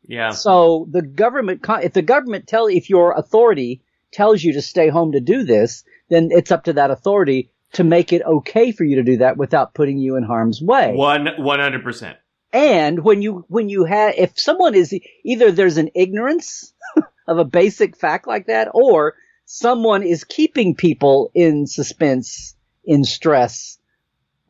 [0.06, 0.30] Yeah.
[0.30, 4.88] So the government, con- if the government tell, if your authority tells you to stay
[4.88, 8.84] home to do this, then it's up to that authority to make it okay for
[8.84, 10.94] you to do that without putting you in harm's way.
[10.94, 12.16] One, 100%.
[12.52, 16.72] And when you, when you have, if someone is either there's an ignorance
[17.26, 19.14] of a basic fact like that, or
[19.50, 23.78] someone is keeping people in suspense, in stress,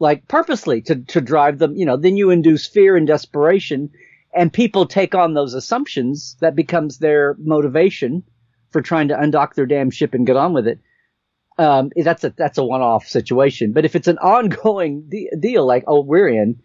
[0.00, 3.90] like purposely to, to drive them, you know, then you induce fear and desperation
[4.34, 6.36] and people take on those assumptions.
[6.40, 8.24] That becomes their motivation
[8.70, 10.80] for trying to undock their damn ship and get on with it.
[11.58, 13.72] Um, that's a, that's a one-off situation.
[13.72, 16.60] But if it's an ongoing de- deal, like, oh, we're in,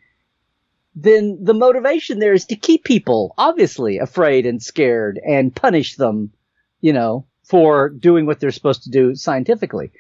[0.96, 6.32] then the motivation there is to keep people obviously afraid and scared and punish them,
[6.82, 9.91] you know, for doing what they're supposed to do scientifically.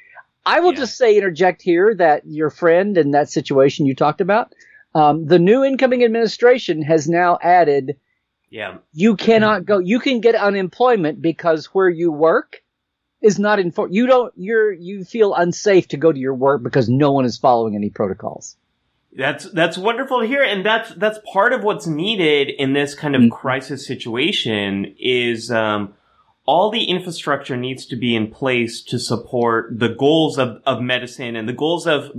[0.45, 0.79] I will Yeah.
[0.79, 4.53] just say, interject here that your friend in that situation you talked about,
[4.95, 7.97] um, the new incoming administration has now added
[8.49, 8.77] Yeah.
[8.93, 12.61] you cannot go, you can get unemployment because where you work
[13.21, 13.93] is not informed.
[13.93, 17.37] You don't, you're, you feel unsafe to go to your work because no one is
[17.37, 18.57] following any protocols.
[19.15, 23.15] That's that's wonderful to hear, and that's that's part of what's needed in this kind
[23.15, 23.29] of Mhm.
[23.29, 24.95] crisis situation.
[24.99, 25.93] Is um,
[26.45, 31.35] all the infrastructure needs to be in place to support the goals of, of medicine
[31.35, 32.11] and the goals of.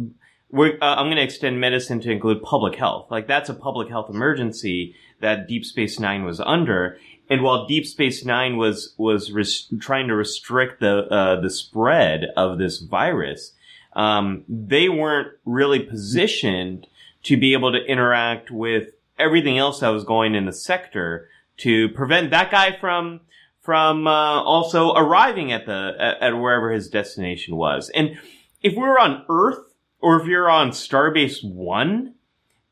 [0.56, 3.10] Uh, I'm going to extend medicine to include public health.
[3.10, 6.96] Like that's a public health emergency that Deep Space Nine was under.
[7.28, 12.26] And while Deep Space Nine was was res- trying to restrict the uh, the spread
[12.37, 13.52] of this virus,
[13.94, 16.87] um, they weren't really positioned
[17.24, 21.88] to be able to interact with everything else that was going in the sector to
[21.90, 23.20] prevent that guy from
[23.64, 27.90] from uh, also arriving at the at, at wherever his destination was.
[27.94, 28.18] And
[28.62, 32.14] if we're on Earth or if you're on Starbase One,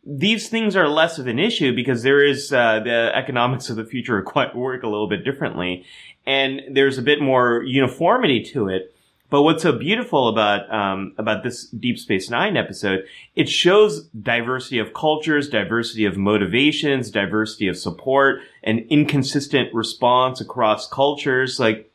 [0.04, 3.86] these things are less of an issue because there is uh, the economics of the
[3.86, 5.86] future quite work a little bit differently,
[6.26, 8.94] and there's a bit more uniformity to it.
[9.30, 14.78] But what's so beautiful about um, about this Deep Space Nine episode, it shows diversity
[14.78, 21.58] of cultures, diversity of motivations, diversity of support, and inconsistent response across cultures.
[21.58, 21.92] Like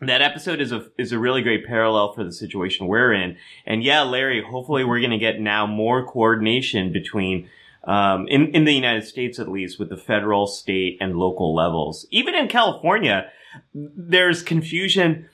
[0.00, 3.36] that episode is a is a really great parallel for the situation we're in.
[3.66, 7.48] And yeah, Larry, hopefully we're going to get now more coordination between
[7.84, 12.06] um, in in the United States at least with the federal, state, and local levels.
[12.10, 13.30] Even in California,
[13.74, 15.28] there's confusion.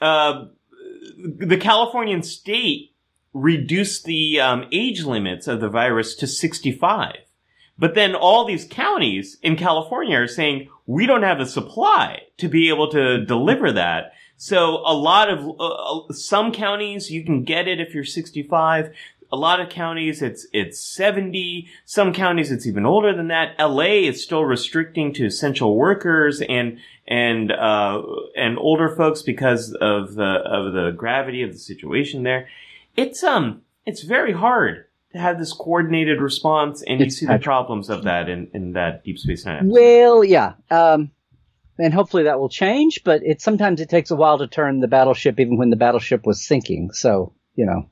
[0.00, 0.46] Uh,
[1.16, 2.94] the Californian state
[3.32, 7.16] reduced the um, age limits of the virus to 65.
[7.78, 12.48] But then all these counties in California are saying, we don't have the supply to
[12.48, 14.12] be able to deliver that.
[14.36, 18.92] So a lot of, uh, uh, some counties, you can get it if you're 65.
[19.30, 21.68] A lot of counties, it's, it's 70.
[21.84, 23.54] Some counties, it's even older than that.
[23.58, 28.02] LA is still restricting to essential workers and, and, uh,
[28.36, 32.48] and older folks because of the, of the gravity of the situation there.
[32.96, 37.38] It's, um, it's very hard to have this coordinated response, and you It's see the
[37.38, 39.56] problems of that in, in that Deep Space Nine.
[39.56, 39.72] episode.
[39.72, 40.52] Well, yeah.
[40.70, 41.10] Um,
[41.78, 44.88] and hopefully that will change, but it sometimes it takes a while to turn the
[44.88, 46.90] battleship, even when the battleship was sinking.
[46.92, 47.88] So, you know,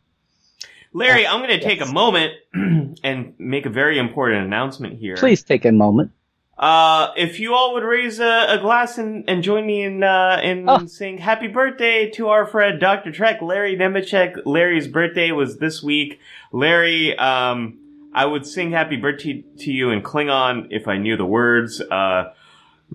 [0.92, 1.88] Larry, I'm going to take Yes.
[1.88, 2.32] a moment
[3.04, 5.16] and make a very important announcement here.
[5.16, 6.10] please take a moment.
[6.58, 10.40] Uh, if you all would raise a, a glass and, and join me in uh,
[10.42, 10.86] in Oh.
[10.86, 13.12] saying happy birthday to our friend Dr.
[13.12, 14.42] Trek, Larry Nemecek.
[14.46, 16.18] Larry's birthday was this week.
[16.52, 17.78] Larry, um,
[18.14, 21.80] I would sing happy birthday to you in Klingon if I knew the words.
[21.80, 22.32] Uh,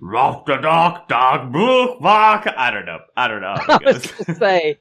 [0.00, 2.46] Rock the dog, dog, book, bok.
[2.56, 3.00] I don't know.
[3.16, 3.54] I don't know.
[3.68, 4.78] I was gonna say,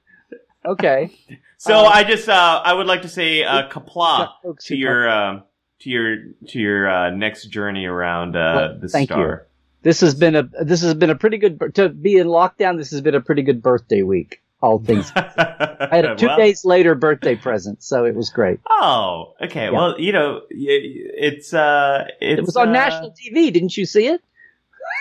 [0.65, 1.11] okay.
[1.57, 4.29] So Uh, I just uh, I would like to say uh, Qapla'
[4.61, 5.41] to your uh,
[5.81, 6.17] to your
[6.49, 9.15] to your uh, next journey around uh, Well, the thank you.
[9.15, 9.47] star.
[9.83, 12.77] This has been a this has been a pretty good to be in lockdown.
[12.77, 14.41] This has been a pretty good birthday week.
[14.61, 15.11] All things.
[15.15, 18.59] I had a two Well, days later birthday present, so it was great.
[18.69, 19.65] Oh, okay.
[19.65, 19.71] Yeah.
[19.71, 23.51] Well, you know, it's uh, it's, It was on uh, national TV.
[23.51, 24.21] Didn't you see it?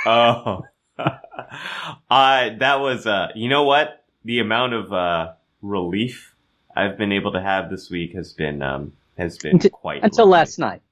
[0.07, 0.63] Oh,
[2.11, 4.05] I that was uh, you know what?
[4.25, 6.35] The amount of uh relief
[6.75, 10.27] I've been able to have this week has been um has been Until- quite Until
[10.27, 10.39] lovely.
[10.39, 10.83] last night.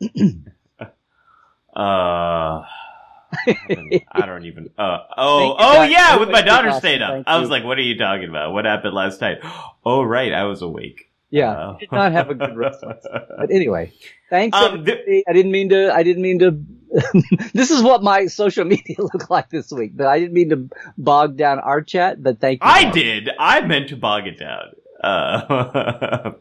[1.76, 2.64] Uh,
[3.36, 4.70] I don't- even.
[4.78, 7.22] Uh, oh, oh yeah, with my daughter stayed up.
[7.26, 8.52] I was like, "What are you talking about?
[8.52, 9.38] What happened last night?"
[9.84, 11.10] Oh, right, I was awake.
[11.30, 12.80] Yeah, Uh, did not have a good rest.
[12.82, 13.92] But anyway,
[14.28, 14.56] thanks.
[14.56, 15.94] Um, th- I didn't mean to.
[15.94, 16.58] I didn't mean to.
[17.54, 20.68] this is what my social media looked like this week, but I didn't mean to
[20.96, 22.20] bog down our chat.
[22.22, 22.68] But thank you.
[22.68, 23.30] I did.
[23.38, 24.72] I meant to bog it down.
[25.04, 26.32] Uh,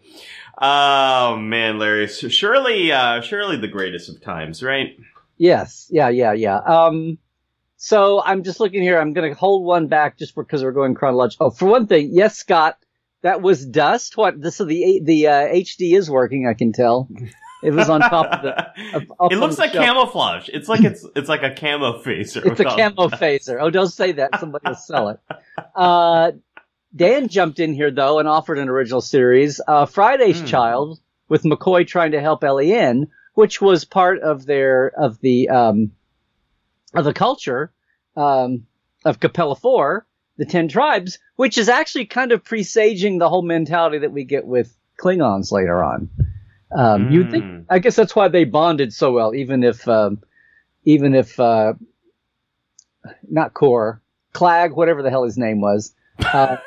[0.61, 4.97] oh man, Larry, surely, uh, surely the greatest of times, right?
[5.37, 5.87] Yes.
[5.89, 6.09] Yeah.
[6.09, 6.33] Yeah.
[6.33, 6.57] Yeah.
[6.57, 7.17] Um.
[7.77, 8.99] So I'm just looking here.
[8.99, 11.47] I'm going to hold one back just because we're going chronological.
[11.47, 12.77] Oh, for one thing, yes, Scott,
[13.21, 14.17] that was dust.
[14.17, 14.41] What?
[14.41, 16.47] This is the the uh, HD is working.
[16.47, 17.07] I can tell.
[17.63, 18.57] It was on top of the.
[19.19, 19.85] Up it looks like shelf.
[19.85, 20.49] camouflage.
[20.49, 22.45] It's like it's it's like a camo phaser.
[22.45, 23.57] It's a camo phaser.
[23.59, 24.39] Oh, don't say that.
[24.39, 25.19] Somebody will sell it.
[25.75, 26.31] Uh,
[26.95, 30.45] Dan jumped in here though and offered an original series, uh, Friday's Hmm.
[30.45, 35.91] Child, with McCoy trying to help Eleen, which was part of their of the um,
[36.93, 37.71] of the culture
[38.15, 38.65] um,
[39.05, 43.99] of Capella Four, the Ten Tribes, which is actually kind of presaging the whole mentality
[43.99, 46.09] that we get with Klingons later on.
[46.71, 47.43] Um, You think?
[47.45, 47.65] Mm.
[47.69, 50.21] I guess that's why they bonded so well, even if um,
[50.85, 51.73] even if uh,
[53.29, 54.01] not Core,
[54.33, 55.93] Clag, whatever the hell his name was.
[56.19, 56.57] Uh,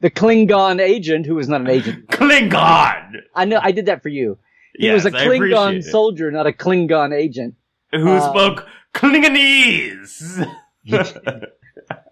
[0.00, 2.06] the Klingon agent, who was not an agent.
[2.10, 3.20] Klingon.
[3.34, 4.38] I know, I did that for you.
[4.78, 7.54] He Yes, was a Klingon soldier, not a Klingon agent.
[7.92, 10.46] who uh, spoke Klingonese.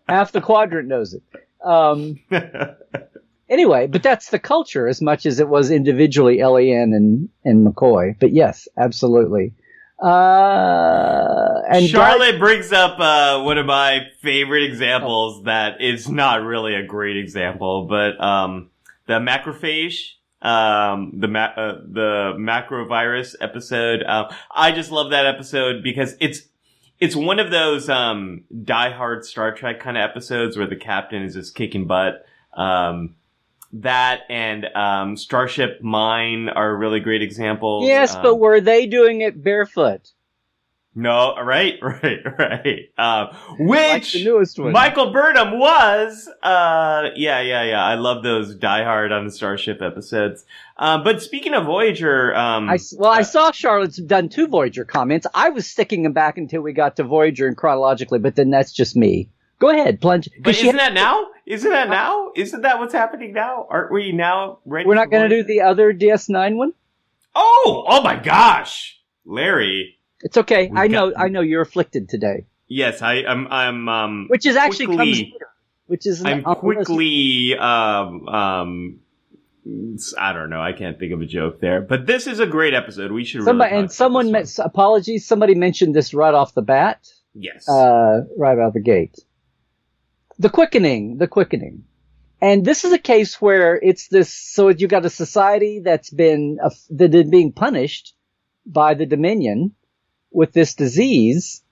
[0.08, 1.22] Half the quadrant knows it.
[1.62, 2.20] Um,
[3.48, 8.16] anyway, but that's the culture as much as it was individually Eleen and, and McCoy.
[8.18, 9.54] But yes, absolutely.
[9.98, 16.74] Uh, and Charlotte brings up uh, one of my favorite examples that is not really
[16.74, 18.70] a great example, but um,
[19.06, 24.02] the macrophage, um, the ma- uh, the macrovirus episode.
[24.02, 26.42] Uh, I just love that episode because it's
[26.98, 31.34] it's one of those um, diehard Star Trek kind of episodes where the captain is
[31.34, 32.26] just kicking butt.
[32.52, 33.16] Um,
[33.74, 37.86] that and um, Starship Mine are really great examples.
[37.86, 40.12] Yes, Um, but were they doing it barefoot?
[40.96, 42.88] no, right, right, right.
[42.96, 44.72] Uh, which Like the newest one.
[44.72, 46.28] Michael Burnham was.
[46.42, 47.84] Uh, yeah, yeah, yeah.
[47.84, 50.44] I love those Die Hard on the Starship episodes.
[50.76, 55.26] Um, but speaking of Voyager, um, I, well, I saw Charlotte's done two Voyager comments.
[55.34, 58.72] I was sticking them back until we got to Voyager and chronologically, but then that's
[58.72, 59.28] just me.
[59.58, 60.28] Go ahead, plunge.
[60.40, 61.26] but isn't that now?
[61.46, 62.32] Isn't that now?
[62.34, 63.66] Isn't that what's happening now?
[63.68, 64.86] Aren't we now ready?
[64.86, 66.72] we're not going to do the other DS9 one.
[67.34, 69.98] Oh, oh my gosh, Larry.
[70.20, 70.70] It's okay.
[70.74, 71.12] I know.
[71.16, 73.46] I know you're afflicted today, Yes, I, I'm.
[73.48, 73.88] I'm.
[73.88, 75.46] Um, which is actually comes Quickly- later.
[75.86, 79.00] Which is I'm quickly, um, um,
[80.18, 80.62] I don't know.
[80.62, 83.12] I can't think of a joke there, but this is a great episode.
[83.12, 85.26] We should Somebody really and someone met, apologies.
[85.26, 89.18] Somebody mentioned this right off the bat, yes, uh, right out of the gate.
[90.38, 91.84] The quickening, the quickening,
[92.40, 94.32] and this is a case where it's this.
[94.32, 98.14] So you've got a society that's been uh, that is being punished
[98.66, 99.74] by the Dominion
[100.32, 101.62] with this disease,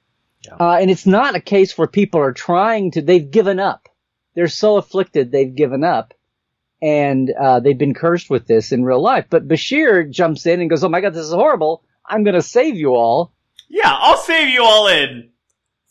[0.47, 0.55] Yeah.
[0.61, 3.03] uh, and it's not a case where people are trying to.
[3.03, 3.89] They've given up.
[4.35, 6.15] They're so afflicted they've given up,
[6.81, 9.27] and uh, they've been cursed with this in real life.
[9.29, 11.83] But Bashir jumps in and goes, "Oh my God, this is horrible!
[12.07, 13.33] I'm going to save you all
[13.69, 13.91] yeah.
[13.99, 15.31] I'll save you all in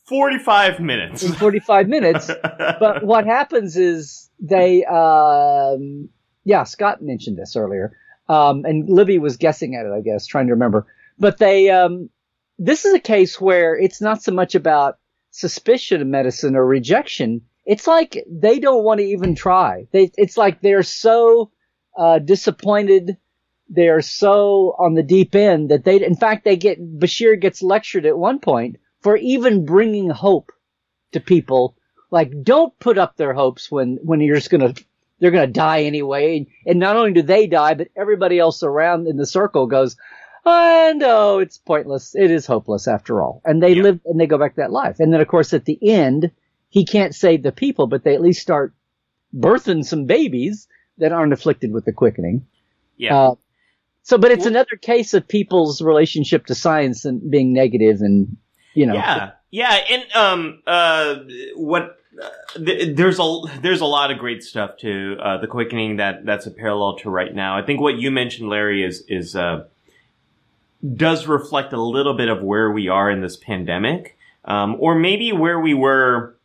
[0.06, 1.24] forty-five minutes.
[1.24, 2.30] in 45 minutes."
[2.80, 6.10] but what happens is they, um,
[6.44, 7.96] yeah, Scott mentioned this earlier,
[8.28, 10.88] um, and Libby was guessing at it, I guess, trying to remember.
[11.20, 12.10] But they, um,
[12.58, 14.98] this is a case where it's not so much about
[15.32, 17.42] suspicion of medicine or rejection.
[17.66, 19.88] It's like they don't want to even try.
[19.92, 21.52] They, it's like they're so
[21.98, 23.18] uh, disappointed.
[23.70, 27.62] They are so on the deep end that they, in fact, they get Bashir gets
[27.62, 30.52] lectured at one point for even bringing hope
[31.12, 31.76] to people.
[32.10, 34.74] Like, don't put up their hopes when, when you're just gonna,
[35.20, 36.48] they're gonna die anyway.
[36.66, 39.96] And not only do they die, but everybody else around in the circle goes,
[40.46, 42.16] and oh, it's pointless.
[42.16, 43.42] It is hopeless after all.
[43.46, 43.84] And they Yeah.
[43.84, 45.00] live and they go back to that life.
[45.00, 46.32] And then of course at the end,
[46.70, 48.74] he can't save the people, but they at least start
[49.36, 52.46] birthing some babies that aren't afflicted with the quickening.
[52.98, 53.18] Yeah.
[53.18, 53.36] Uh,
[54.04, 58.38] so, but it's another case of people's relationship to science and being negative and,
[58.74, 58.94] you know.
[58.94, 61.16] Yeah, yeah, and um, uh,
[61.56, 65.98] what uh, th- there's a there's a lot of great stuff to uh, the quickening
[65.98, 67.58] that that's a parallel to right now.
[67.58, 69.66] I think what you mentioned, Larry, is is uh,
[70.96, 75.32] does reflect a little bit of where we are in this pandemic, um, or maybe
[75.32, 76.38] where we were.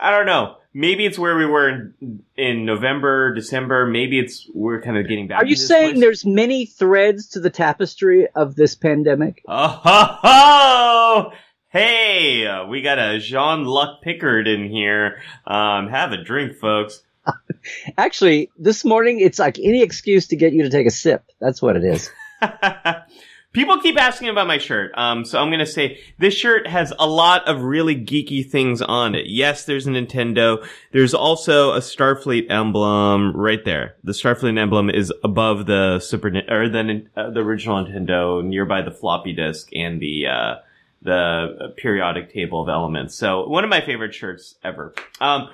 [0.00, 0.56] I don't know.
[0.74, 3.86] Maybe it's where we were in, in November, December.
[3.86, 5.42] Maybe it's we're kind of getting back.
[5.42, 6.00] Are you saying place.
[6.00, 9.42] there's many threads to the tapestry of this pandemic?
[9.48, 11.32] Oh, ho, ho!
[11.70, 15.20] Hey, uh, we got a Jean Luc Picard in here.
[15.46, 17.02] Um, have a drink, folks.
[17.98, 21.24] Actually, this morning it's like any excuse to get you to take a sip.
[21.40, 22.10] That's what it is.
[23.52, 24.92] People keep asking about my shirt.
[24.96, 29.14] Um, so I'm gonna say this shirt has a lot of really geeky things on
[29.14, 29.26] it.
[29.26, 30.66] Yes, there's a Nintendo.
[30.92, 33.96] There's also a Starfleet emblem right there.
[34.04, 38.90] The Starfleet emblem is above the Super or the uh, the original Nintendo, nearby the
[38.90, 40.54] floppy disk and the uh,
[41.02, 43.14] the periodic table of elements.
[43.16, 44.94] So one of my favorite shirts ever.
[45.20, 45.48] Um,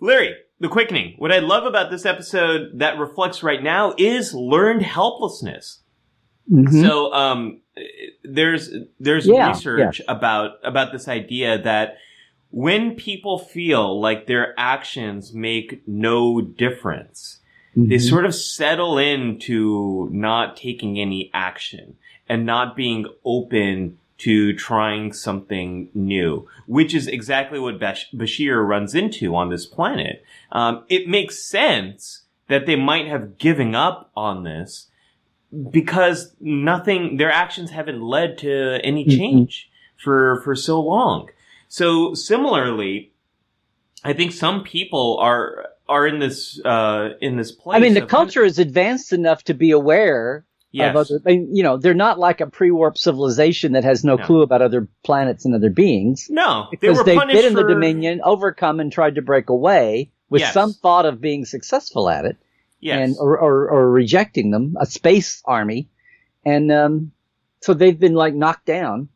[0.00, 1.14] Larry, the quickening.
[1.18, 5.80] What I love about this episode that reflects right now is learned helplessness.
[6.50, 6.82] Mhm.
[6.82, 7.60] So um,
[8.24, 11.96] there's there's Yeah, research about about this idea that
[12.50, 17.40] when people feel like their actions make no difference,
[17.76, 18.08] they Mhm.
[18.08, 21.96] sort of settle into not taking any action
[22.28, 28.94] and not being open to trying something new, which is exactly what Bash- Bashir runs
[28.94, 30.24] into on this planet.
[30.50, 34.88] Um, it makes sense that they might have given up on this
[35.70, 39.16] because nothing, their actions haven't led to any Mhm.
[39.16, 41.28] change for, for so long.
[41.68, 43.12] So similarly,
[44.04, 47.76] I think some people are, are in this, uh, in this place.
[47.76, 50.44] I mean, the of kind of- culture is advanced enough to be aware
[50.78, 51.10] yes.
[51.10, 51.30] of other.
[51.30, 54.24] You know, they're not like a pre-warp civilization that has no, No.
[54.24, 57.62] clue about other planets and other beings no, they because they've punished been in the
[57.62, 60.52] for- Dominion, overcome, and tried to break away with Yes.
[60.54, 62.36] some thought of being successful at it,
[62.80, 62.98] Yes.
[63.08, 65.88] and or, or or rejecting them, a space army,
[66.44, 67.12] and um,
[67.60, 69.08] so they've been like knocked down.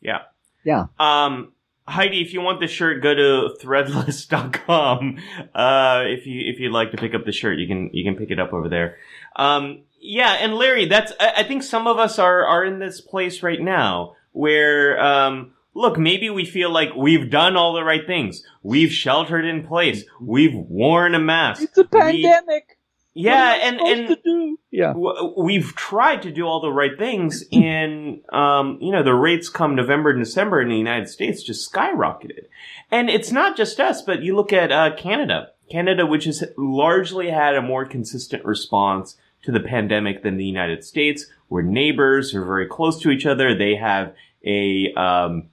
[0.00, 0.22] yeah.
[0.64, 0.86] Yeah.
[0.98, 1.52] Um,
[1.88, 5.18] Heidi, if you want the shirt, go to threadless.com.
[5.54, 8.16] Uh, if you, if you'd like to pick up the shirt, you can, you can
[8.16, 8.96] pick it up over there.
[9.36, 13.00] Um, yeah, and Larry, that's, I, I think some of us are, are in this
[13.00, 18.06] place right now where, um, look, maybe we feel like we've done all the right
[18.06, 18.42] things.
[18.62, 20.04] We've sheltered in place.
[20.20, 21.62] We've worn a mask.
[21.62, 21.88] It's a We-
[22.22, 22.78] pandemic.
[23.14, 24.58] yeah, What and, and, to do?
[24.70, 24.92] yeah.
[24.92, 29.48] w- we've tried to do all the right things and um, you know the rates
[29.48, 32.44] come november and december in the united states just skyrocketed
[32.90, 37.30] and it's not just us but you look at uh, canada canada which has largely
[37.30, 39.16] had a more consistent response
[39.46, 43.54] to the pandemic than the united states we're neighbors we're very close to each other
[43.56, 45.48] they have a um,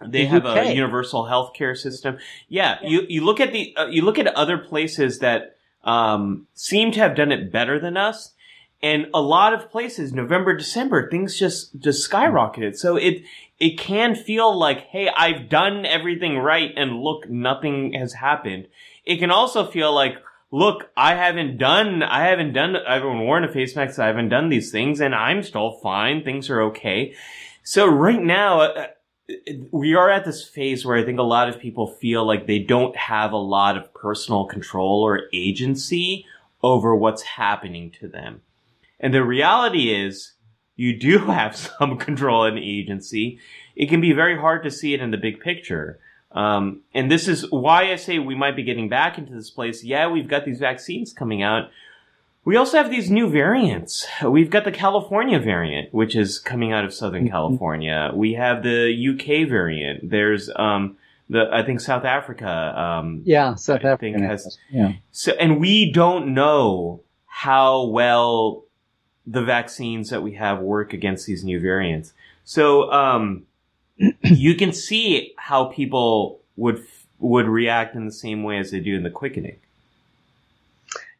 [0.00, 0.56] they The have UK.
[0.58, 2.18] a universal health care system
[2.48, 6.90] yeah, you you look at the uh, you look at other places that um, seem
[6.92, 8.32] to have done it better than us.
[8.82, 12.76] And a lot of places, November, December, things just, just skyrocketed.
[12.76, 13.22] So it,
[13.58, 18.68] it can feel like, hey, I've done everything right and look, nothing has happened.
[19.04, 20.16] It can also feel like,
[20.50, 24.28] look, I haven't done, I haven't done, I haven't worn a face mask, I haven't
[24.28, 26.22] done these things and I'm still fine.
[26.22, 27.14] Things are okay.
[27.62, 28.86] So right now, uh,
[29.72, 32.60] we are at this phase where I think a lot of people feel like they
[32.60, 36.26] don't have a lot of personal control or agency
[36.62, 38.42] over what's happening to them.
[39.00, 40.34] And the reality is,
[40.76, 43.40] you do have some control and agency.
[43.74, 45.98] It can be very hard to see it in the big picture.
[46.36, 49.82] Um, and this is why I say we might be getting back into this place.
[49.82, 51.70] Yeah, we've got these vaccines coming out.
[52.44, 54.06] We also have these new variants.
[54.22, 58.12] We've got the California variant, which is coming out of Southern California.
[58.14, 60.10] We have the UK variant.
[60.10, 60.96] There's um,
[61.28, 62.48] the I think South Africa.
[62.48, 64.92] Um, Yeah, South I Africa has- yeah.
[65.10, 68.62] so, and we don't know how well
[69.26, 72.12] the vaccines that we have work against these new variants.
[72.44, 73.42] So, um,
[74.22, 76.84] you can see how people would
[77.18, 79.56] would react in the same way as they do in the quickening.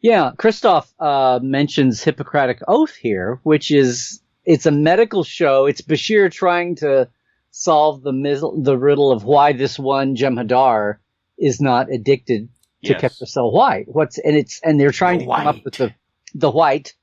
[0.02, 5.66] Yeah, Christoph uh, mentions Hippocratic Oath here, which is it's a medical show.
[5.66, 7.08] It's Bashir trying to
[7.50, 10.98] solve the mis- the riddle of why this one Jem'Hadar
[11.38, 12.48] is not addicted
[12.84, 13.00] to Yes.
[13.00, 13.86] Ketracel White.
[13.88, 15.94] What's and it's and they're trying The to come up with the
[16.34, 16.94] the white.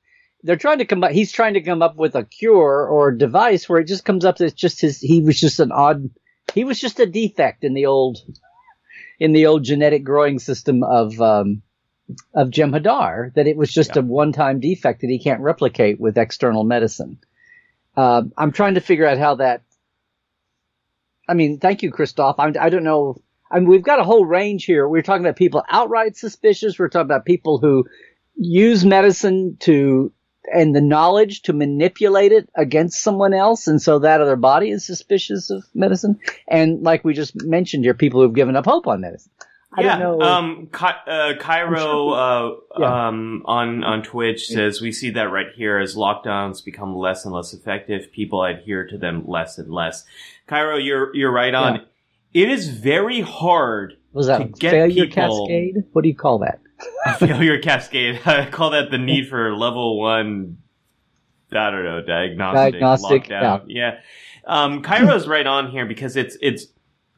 [0.44, 1.12] They're trying to come up.
[1.12, 4.26] He's trying to come up with a cure or a device where it just comes
[4.26, 5.00] up that it's just his.
[5.00, 6.10] He was just an odd.
[6.54, 8.18] He was just a defect in the old,
[9.20, 11.62] in the old genetic growing system of um,
[12.34, 13.34] of Jem'Hadar.
[13.36, 14.02] That it was just Yeah.
[14.02, 17.20] a one time defect that he can't replicate with external medicine.
[17.96, 19.62] Uh, I'm trying to figure out how that.
[21.28, 22.36] I mean, thank you, Christoph.
[22.38, 23.16] I'm, I don't know.
[23.50, 24.88] I mean, we've got a whole range here.
[24.90, 26.78] We're talking about people outright suspicious.
[26.78, 27.86] We're talking about people who
[28.36, 30.12] use medicine to
[30.52, 34.86] and the knowledge to manipulate it against someone else, and so that other body is
[34.86, 36.20] suspicious of medicine.
[36.48, 39.32] And like we just mentioned here, people who've given up hope on medicine.
[39.76, 40.26] I yeah, don't know.
[40.26, 43.08] um, Ky- uh, Cairo uh, Yeah.
[43.08, 47.34] um, on on Twitch says we see that right here as lockdowns become less and
[47.34, 50.06] less effective, people adhere to them less and less.
[50.46, 51.82] Cairo, you're you're right on.
[52.36, 55.84] It is very hard Was that to a get failure people- cascade?
[55.94, 56.60] What do you call that?
[57.20, 58.22] failure cascade.
[58.26, 60.58] I call that the need for level one.
[61.52, 63.66] I don't know diagnostic, Diagnostic, lockdown.
[63.68, 64.00] Yeah,
[64.46, 66.68] um, Cairo's right on here because it's it's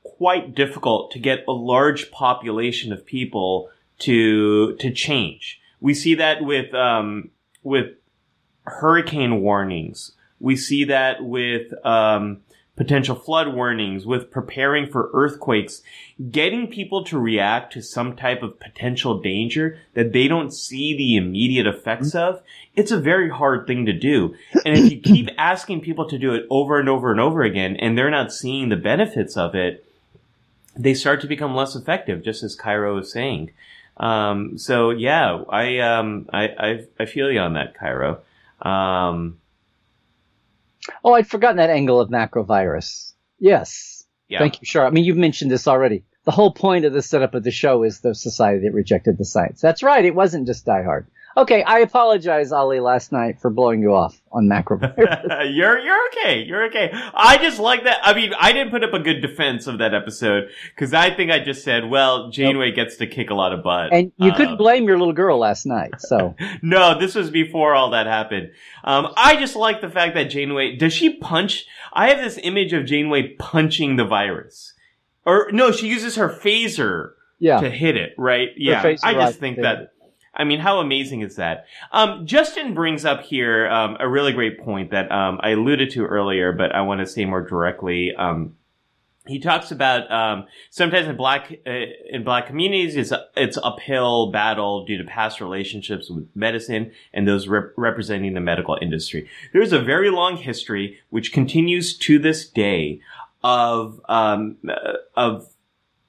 [0.04, 5.62] quite difficult to get a large population of people to to change.
[5.80, 7.32] We see that with um,
[7.64, 7.94] with
[8.64, 10.12] hurricane warnings.
[10.40, 12.42] We see that with um,
[12.76, 15.82] potential flood warnings, with preparing for earthquakes,
[16.32, 21.16] getting people to react to some type of potential danger that they don't see the
[21.16, 22.42] immediate effects of.
[22.76, 24.36] It's a very hard thing to do.
[24.66, 27.78] And if you keep asking people to do it over and over and over again,
[27.78, 29.86] and they're not seeing the benefits of it,
[30.78, 33.52] they start to become less effective, just as Cairo is saying.
[33.98, 38.20] Um, so yeah, I, um, I, I, I feel you on that, Cairo.
[38.62, 39.40] Um,
[41.04, 43.14] Oh, I'd forgotten that angle of macrovirus.
[43.40, 44.06] Yes.
[44.28, 44.40] yeah.
[44.40, 44.86] Thank you, sure.
[44.86, 46.04] I mean, you've mentioned this already.
[46.24, 49.26] The whole point of the setup of the show is the society that rejected the
[49.26, 49.62] science.
[49.62, 50.04] That's right.
[50.04, 51.08] It wasn't just Die Hard.
[51.38, 55.54] Okay, I apologize, Ali, last night for blowing you off on macrovirus.
[55.54, 56.44] you're you're okay.
[56.44, 56.90] You're okay.
[56.94, 58.00] I just like that.
[58.04, 61.32] I mean, I didn't put up a good defense of that episode because I think
[61.32, 64.36] I just said, "Well, Janeway gets to kick a lot of butt." and you Uh,
[64.38, 66.00] couldn't blame your little girl last night.
[66.00, 68.52] So no, this was before all that happened.
[68.86, 71.66] Um, I just like the fact that Janeway does she punch?
[71.92, 74.74] I have this image of Janeway punching the virus,
[75.26, 78.14] or no, she uses her phaser yeah, to hit it.
[78.18, 78.50] Right?
[78.56, 79.92] Yeah, I just think that.
[80.36, 81.66] I mean, how amazing is that?
[81.92, 86.06] Um, Justin brings up here um, a really great point that um, I alluded to
[86.06, 88.14] earlier, but I want to say more directly.
[88.16, 88.56] Um,
[89.28, 91.72] he talks about um, sometimes in black uh,
[92.10, 97.48] in black communities it's it's uphill battle due to past relationships with medicine and those
[97.48, 99.28] rep- representing the medical industry.
[99.52, 103.02] There's a very long history which continues to this day
[103.44, 105.50] of um, uh, of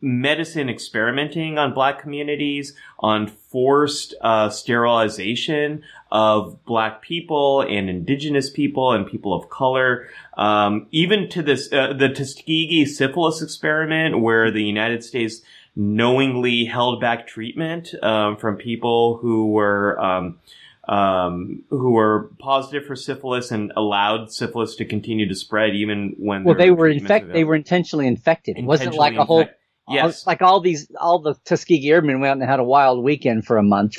[0.07, 5.83] medicine experimenting on black communities, on forced uh, sterilization
[6.13, 11.93] of black people and indigenous people and people of color, um, even to this uh,
[11.93, 15.43] the Tuskegee syphilis experiment, where the United States
[15.75, 20.01] knowingly held back treatment um, from people who were.
[20.01, 20.39] Um,
[20.89, 26.45] um, who were positive for syphilis and allowed syphilis to continue to spread even when
[26.45, 27.33] well, they were treatments infect.
[27.33, 28.57] They were intentionally infected.
[28.57, 29.47] It wasn't like a whole.
[29.89, 30.27] Yes.
[30.27, 33.57] Like all these, all the Tuskegee Airmen went out and had a wild weekend for
[33.57, 33.99] a month.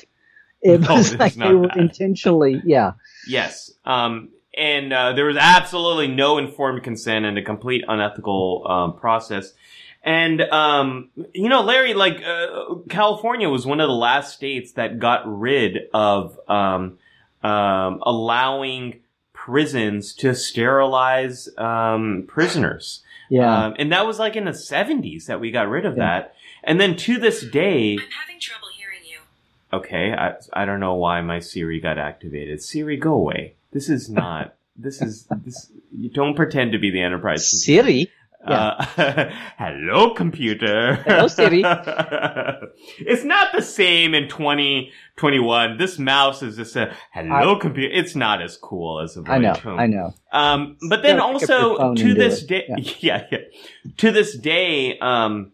[0.62, 1.78] It No, was like they were that.
[1.78, 2.94] intentionally, yeah.
[3.28, 3.72] Yes.
[3.86, 9.54] Um, and uh, there was absolutely no informed consent and a complete unethical um, process.
[10.04, 15.00] And um, you know, Larry, like uh, California was one of the last states that
[15.00, 16.98] got rid of um,
[17.44, 19.02] um, allowing
[19.34, 23.04] prisons to sterilize um, prisoners.
[23.30, 23.66] Yeah.
[23.66, 26.04] Um, and that was like in the 70s that we got rid of Yeah.
[26.06, 26.34] that.
[26.64, 29.20] And then to this day, I'm having trouble hearing you.
[29.74, 32.62] Okay, I I don't know why my Siri got activated.
[32.62, 33.56] Siri, go away.
[33.72, 34.56] This is not.
[34.76, 35.72] This is this.
[35.98, 37.50] You don't pretend to be the Enterprise.
[37.50, 37.88] computer.
[37.88, 38.12] Siri.
[38.48, 40.96] Uh, hello, computer.
[41.06, 41.62] Hello, Siri.
[41.66, 45.78] it's not the same in 2021.
[45.78, 47.94] This mouse is just a hello, computer.
[47.94, 49.56] It's not as cool as a voice I know.
[49.66, 50.14] I know.
[50.32, 52.76] Um, but then Gotta pick up your also to this day, Yeah.
[53.00, 53.28] yeah.
[53.32, 53.38] yeah,
[53.98, 55.52] to this day, um,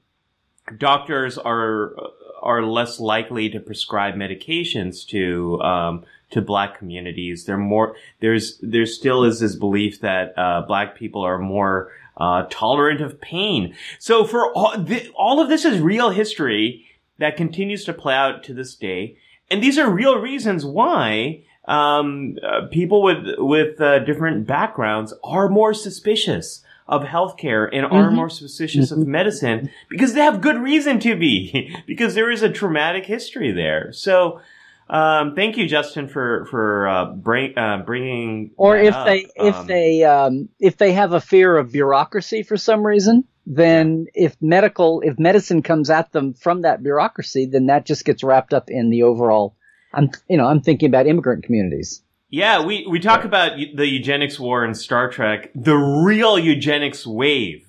[0.78, 1.96] doctors are
[2.42, 7.46] are less likely to prescribe medications to um, to black communities.
[7.46, 12.46] They're more there's there still is this belief that uh, black people are more uh,
[12.50, 13.76] tolerant of pain.
[14.00, 16.86] So for all th- all of this is real history
[17.20, 19.18] that continues to play out to this day,
[19.50, 25.48] and these are real reasons why um, uh, people with with uh, different backgrounds are
[25.50, 28.16] more suspicious of healthcare and are Mhm.
[28.16, 32.50] more suspicious of medicine because they have good reason to be because there is a
[32.50, 33.94] traumatic history there.
[33.94, 34.42] So,
[34.90, 38.52] um, thank you, Justin, for for uh, bring, uh, bringing.
[38.58, 39.06] Or that if up.
[39.06, 43.24] they if Um, they um, if they have a fear of bureaucracy for some reason,
[43.46, 48.24] then if medical if medicine comes at them from that bureaucracy, then that just gets
[48.24, 49.56] wrapped up in the overall.
[49.94, 52.02] I'm you know I'm thinking about immigrant communities.
[52.30, 55.52] Yeah, we, we talk about the eugenics war in Star Trek.
[55.54, 57.64] The real eugenics wave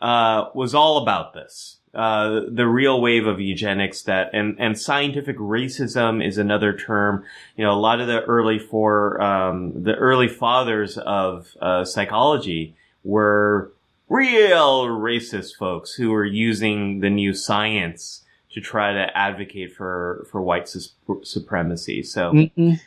[0.00, 1.79] uh, was all about this.
[1.92, 7.24] Uh, the real wave of eugenics that and, and scientific racism is another term.
[7.56, 12.76] You know, a lot of the early for um, the early fathers of uh, psychology
[13.02, 13.72] were
[14.08, 20.40] real racist folks who were using the new science to try to advocate for for
[20.40, 22.02] white sus- supremacy.
[22.02, 22.32] So.
[22.32, 22.80] Mm-mm.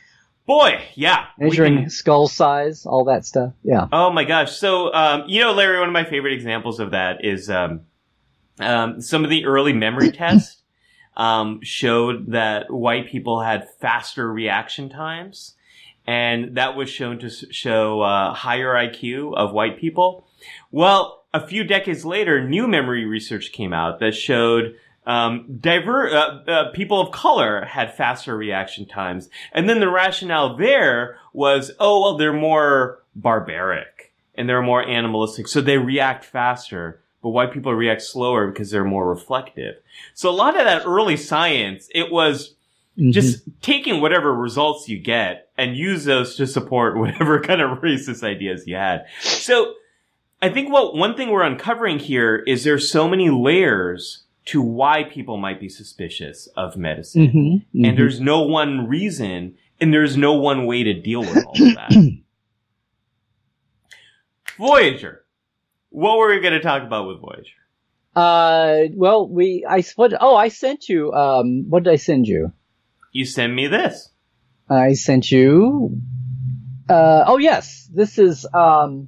[0.46, 1.28] Boy, yeah.
[1.38, 3.54] Measuring can- skull size, all that stuff.
[3.62, 3.88] Yeah.
[3.90, 4.52] oh my gosh.
[4.52, 7.80] So, um, you know, Larry, one of my favorite examples of that is um,
[8.58, 10.62] um, some of the early memory tests
[11.16, 15.54] um, showed that white people had faster reaction times.
[16.06, 20.26] And that was shown to show uh, higher IQ of white people.
[20.70, 24.76] Well, a few decades later, new memory research came out that showed
[25.06, 29.28] um, diver- uh, uh, people of color had faster reaction times.
[29.52, 35.48] And then the rationale there was, oh, well, they're more barbaric and they're more animalistic.
[35.48, 39.76] So they react faster, but white people react slower because they're more reflective.
[40.12, 42.54] So a lot of that early science, it was
[42.98, 43.12] Mhm.
[43.12, 48.22] just taking whatever results you get and use those to support whatever kind of racist
[48.22, 49.06] ideas you had.
[49.20, 49.74] So
[50.42, 55.02] I think what one thing we're uncovering here is there's so many layers to why
[55.04, 57.28] people might be suspicious of medicine.
[57.28, 57.62] Mhm.
[57.74, 57.88] Mhm.
[57.88, 61.74] And there's no one reason and there's no one way to deal with all of
[61.74, 61.90] that.
[64.58, 65.23] Voyager.
[65.94, 67.44] What were we going to talk about with Voyager?
[68.16, 70.12] Uh, well, we I what?
[70.20, 71.12] Oh, I sent you.
[71.12, 72.52] Um, what did I send you?
[73.12, 74.10] You send me this.
[74.68, 76.00] I sent you.
[76.88, 79.06] Uh, oh yes, this is um.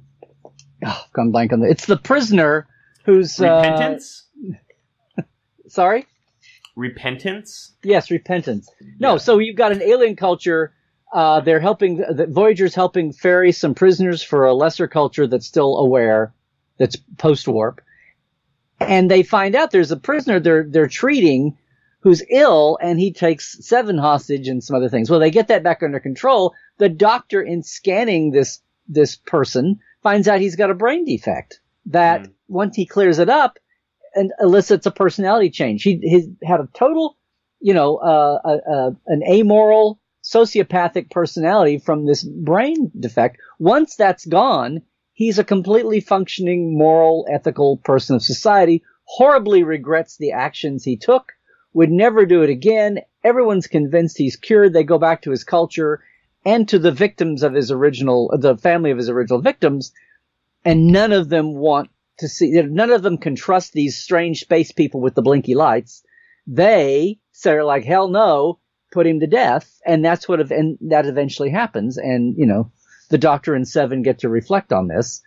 [0.85, 1.69] Oh, I've gone blank on the.
[1.69, 2.67] It's the prisoner
[3.03, 4.25] who's uh, Repentance?
[5.67, 6.05] sorry.
[6.77, 7.75] Repentance?
[7.83, 8.69] Yes, repentance.
[8.97, 9.17] No, Yeah.
[9.17, 10.73] so you've got an alien culture.
[11.13, 15.77] Uh, they're helping the Voyager's helping ferry some prisoners for a lesser culture that's still
[15.77, 16.33] aware,
[16.77, 17.81] that's post warp,
[18.79, 21.57] and they find out there's a prisoner they're they're treating
[22.01, 25.09] who's ill, and he takes seven hostage and some other things.
[25.09, 26.53] Well, they get that back under control.
[26.77, 32.21] The doctor, in scanning this this person, finds out he's got a brain defect that
[32.21, 32.31] Hmm.
[32.47, 33.57] once he clears it up,
[34.15, 35.83] and elicits a personality change.
[35.83, 37.17] He he's had a total,
[37.59, 43.37] you know, uh, uh, uh, an amoral, sociopathic personality from this brain defect.
[43.59, 44.81] Once that's gone,
[45.17, 48.83] he's a completely functioning, moral, ethical person of society.
[49.05, 51.33] Horribly regrets the actions he took.
[51.73, 52.99] Would never do it again.
[53.23, 54.73] Everyone's convinced he's cured.
[54.73, 56.03] They go back to his culture
[56.45, 59.91] and to the victims of his original, the family of his original victims,
[60.63, 61.89] and none of them want
[62.19, 66.03] to see none of them can trust these strange space people with the blinky lights.
[66.45, 68.59] They say like hell no,
[68.91, 71.97] put him to death, and that's what and that eventually happens.
[71.97, 72.71] And you know,
[73.09, 75.21] the Doctor and Seven get to reflect on this,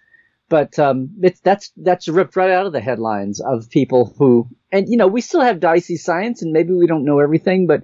[0.48, 4.88] but um, it's that's that's ripped right out of the headlines of people who and
[4.88, 7.82] you know we still have dicey science, and maybe we don't know everything, but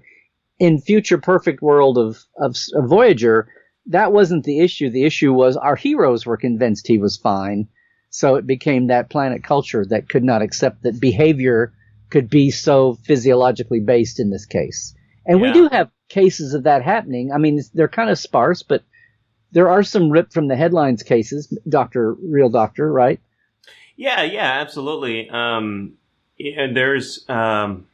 [0.59, 3.49] in future perfect world of of, of Voyager.
[3.91, 4.91] That wasn't the issue.
[4.91, 7.69] The issue was our heroes were convinced he was fine.
[8.11, 11.73] So it became that planet culture that could not accept that behavior
[12.11, 14.95] could be so physiologically based in this case.
[15.27, 17.33] And we do have cases of that happening.
[17.33, 18.85] I mean, they're kind of sparse, but
[19.53, 21.47] there are some ripped from the headlines cases.
[21.69, 23.21] Doctor, real doctor, right?
[23.97, 25.31] Yeah, yeah, absolutely.
[25.31, 25.95] Um,
[26.39, 27.87] yeah, there's um,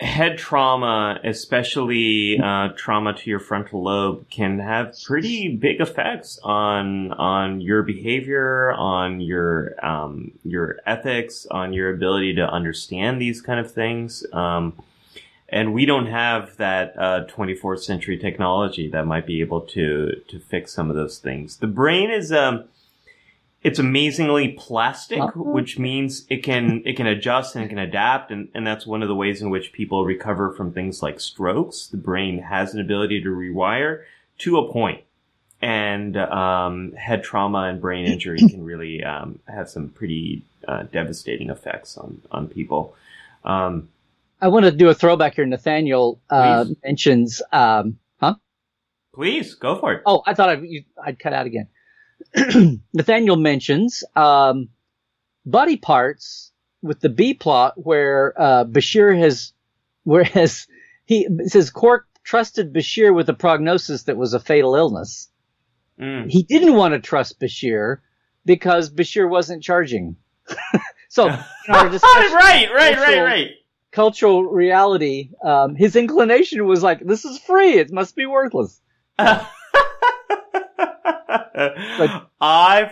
[0.00, 7.12] head trauma, especially uh, trauma to your frontal lobe, can have pretty big effects on
[7.12, 13.60] on your behavior, on your um, your ethics, on your ability to understand these kind
[13.60, 14.24] of things.
[14.32, 14.74] Um,
[15.50, 20.38] and we don't have that uh, 24th century technology that might be able to to
[20.38, 21.56] fix some of those things.
[21.58, 22.64] The brain is um,
[23.62, 25.40] it's amazingly plastic, Uh-huh.
[25.42, 29.02] which means it can it can adjust and it can adapt, and, and that's one
[29.02, 31.86] of the ways in which people recover from things like strokes.
[31.88, 34.02] The brain has an ability to rewire
[34.38, 35.02] to a point,
[35.60, 41.50] and um, head trauma and brain injury can really um, have some pretty uh, devastating
[41.50, 42.94] effects on on people.
[43.44, 43.88] Um,
[44.40, 45.46] I want to do a throwback here.
[45.46, 48.36] Nathaniel uh, mentions, um, huh?
[49.14, 50.02] please go for it.
[50.06, 51.68] Oh, I thought I'd, you, I'd cut out again.
[52.92, 54.68] Nathaniel mentions um,
[55.44, 59.52] body parts with the B plot where uh, Bashir has,
[60.04, 60.66] whereas
[61.04, 65.28] he says Quark trusted Bashir with a prognosis that was a fatal illness.
[66.00, 66.30] Mm.
[66.30, 67.98] He didn't want to trust Bashir
[68.44, 70.16] because Bashir wasn't charging.
[71.08, 71.26] so,
[71.68, 73.50] right, right, right, right.
[73.90, 78.80] Cultural reality, um, his inclination was like, "This is free; it must be worthless."
[79.18, 79.46] I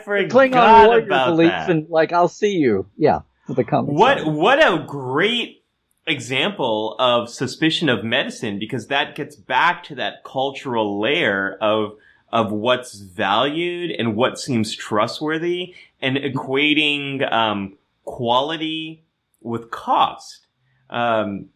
[0.05, 1.71] forgot Klingon warrior about belief, that.
[1.71, 3.99] and like, "I'll see you." Yeah, for the comics.
[3.99, 5.65] What what a great
[6.07, 11.97] example of suspicion of medicine because that gets back to that cultural layer of
[12.33, 19.05] of what's valued and what seems trustworthy and equating um, quality
[19.41, 20.46] with cost.
[20.91, 21.47] Um,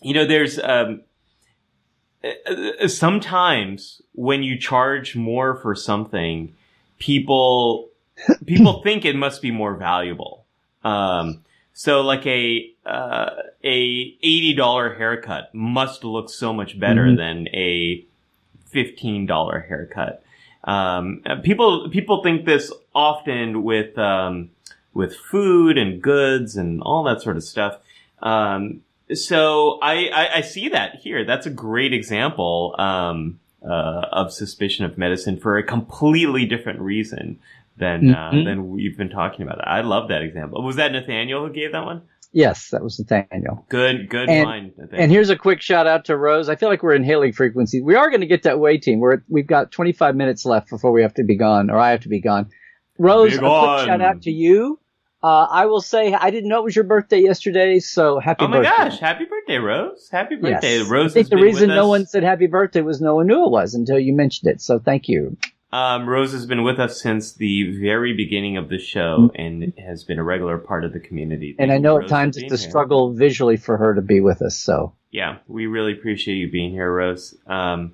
[0.00, 1.02] you know, there's um,
[2.86, 6.54] sometimes when you charge more for something,
[6.98, 7.88] people
[8.46, 10.44] people think it must be more valuable.
[10.84, 11.42] Um,
[11.72, 13.30] so like a uh,
[13.64, 17.16] a eighty dollar haircut must look so much better Mhm.
[17.16, 18.04] than a
[18.66, 20.22] fifteen dollar haircut.
[20.64, 24.50] Um, people people think this often with um,
[24.94, 27.78] with food and goods and all that sort of stuff.
[28.22, 31.24] Um, so I, I, I see that here.
[31.24, 37.38] That's a great example um, uh, of suspicion of medicine for a completely different reason
[37.76, 38.44] than uh, Mhm.
[38.44, 39.66] than we've been talking about.
[39.66, 40.62] I love that example.
[40.62, 42.02] Was that Nathaniel who gave that one?
[42.34, 43.66] Yes, that was Nathaniel.
[43.68, 44.72] Good, good And- line.
[44.78, 45.02] Nathaniel.
[45.02, 46.48] And here's a quick shout out to Rose.
[46.48, 47.82] I feel like we're inhaling frequencies.
[47.82, 49.00] We are going to get that way team.
[49.00, 52.00] We're we've got 25 minutes left before we have to be gone, or I have
[52.00, 52.48] to be gone.
[52.98, 53.78] Rose, Be a gone.
[53.78, 54.78] quick shout out to you.
[55.22, 58.58] Uh, I will say I didn't know it was your birthday yesterday, so happy birthday.
[58.58, 58.90] oh my birthday.
[58.90, 58.98] gosh!
[58.98, 60.08] Happy birthday, Rose!
[60.10, 60.88] Happy birthday, Yes.
[60.88, 61.12] Rose.
[61.12, 63.74] I think the reason no one said happy birthday was no one knew it was
[63.74, 64.60] until you mentioned it.
[64.60, 65.36] So thank you.
[65.70, 70.04] Um, Rose has been with us since the very beginning of the show and has
[70.04, 71.52] been a regular part of the community.
[71.52, 71.62] Mm-hmm.
[71.62, 74.42] And I know Rose, at times it's a struggle visually for her to be with
[74.42, 74.54] us.
[74.56, 77.34] So Yeah, we really appreciate you being here, Rose.
[77.46, 77.92] Um,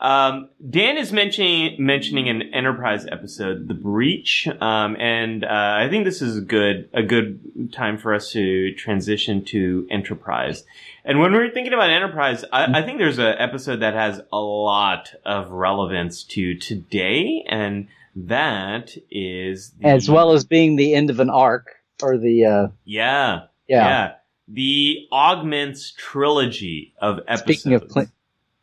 [0.00, 6.06] um, Dan is mentioning mentioning an Enterprise episode, The Breach, um, and uh, I think
[6.06, 10.64] this is a good a good time for us to transition to Enterprise.
[11.04, 14.40] And when we're thinking about Enterprise, I, I think there's an episode that has a
[14.40, 21.10] lot of relevance to today, and that is the, as well as being the end
[21.10, 23.86] of an arc or the uh, yeah, yeah.
[23.86, 24.12] yeah.
[24.48, 27.60] The Augments trilogy of episodes.
[27.60, 28.10] Speaking of Kling-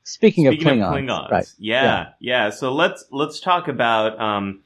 [0.08, 1.54] speaking, Speaking of Klingons, right?
[1.58, 4.62] Yeah, yeah, So let's let's talk about um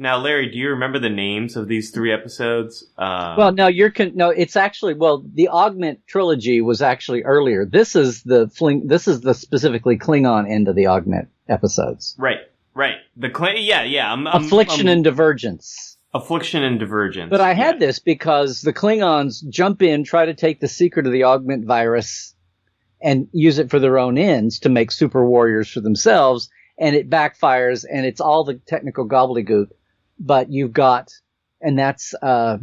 [0.00, 2.84] now Larry, do you remember the names of these three episodes?
[2.96, 4.30] Um, Well, no, you're con- no.
[4.30, 7.64] It's actually well, the Augment trilogy was actually earlier.
[7.66, 8.86] This is the fling.
[8.86, 12.14] This is the specifically Klingon end of the Augment episodes.
[12.18, 12.38] right,
[12.74, 12.96] right.
[13.16, 14.12] The Cl- yeah, yeah.
[14.12, 15.96] I'm, I'm- Affliction I'm- and Divergence.
[16.14, 17.28] affliction and divergence.
[17.30, 17.86] But I had yeah.
[17.86, 22.34] this because the Klingons jump in, try to take the secret of the Augment virus,
[23.00, 27.08] and use it for their own ends to make super warriors for themselves, and it
[27.10, 29.68] backfires, and it's all the technical gobbledygook.
[30.18, 31.12] But you've got,
[31.60, 32.58] and that's uh,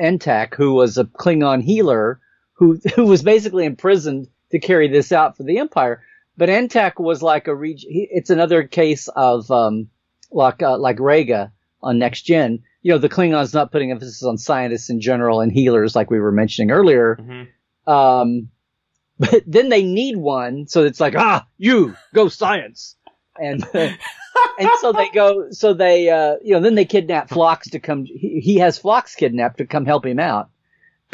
[0.00, 2.20] Antaak, who was a Klingon healer,
[2.54, 6.02] who who was basically imprisoned to carry this out for the Empire.
[6.36, 9.88] But Antaak was like a reg- It's another case of um,
[10.30, 11.52] like uh, like Rega
[11.82, 12.62] on Next Gen.
[12.82, 16.20] You know, the Klingons not putting emphasis on scientists in general and healers, like we
[16.20, 17.16] were mentioning earlier.
[17.20, 17.92] Mhm.
[17.92, 18.50] Um,
[19.18, 22.96] but then they need one, so it's like, ah, you go science,
[23.36, 27.80] and and so they go, so they, uh, you know, then they kidnap Phlox to
[27.80, 28.04] come.
[28.04, 30.50] He, he has Phlox kidnapped to come help him out.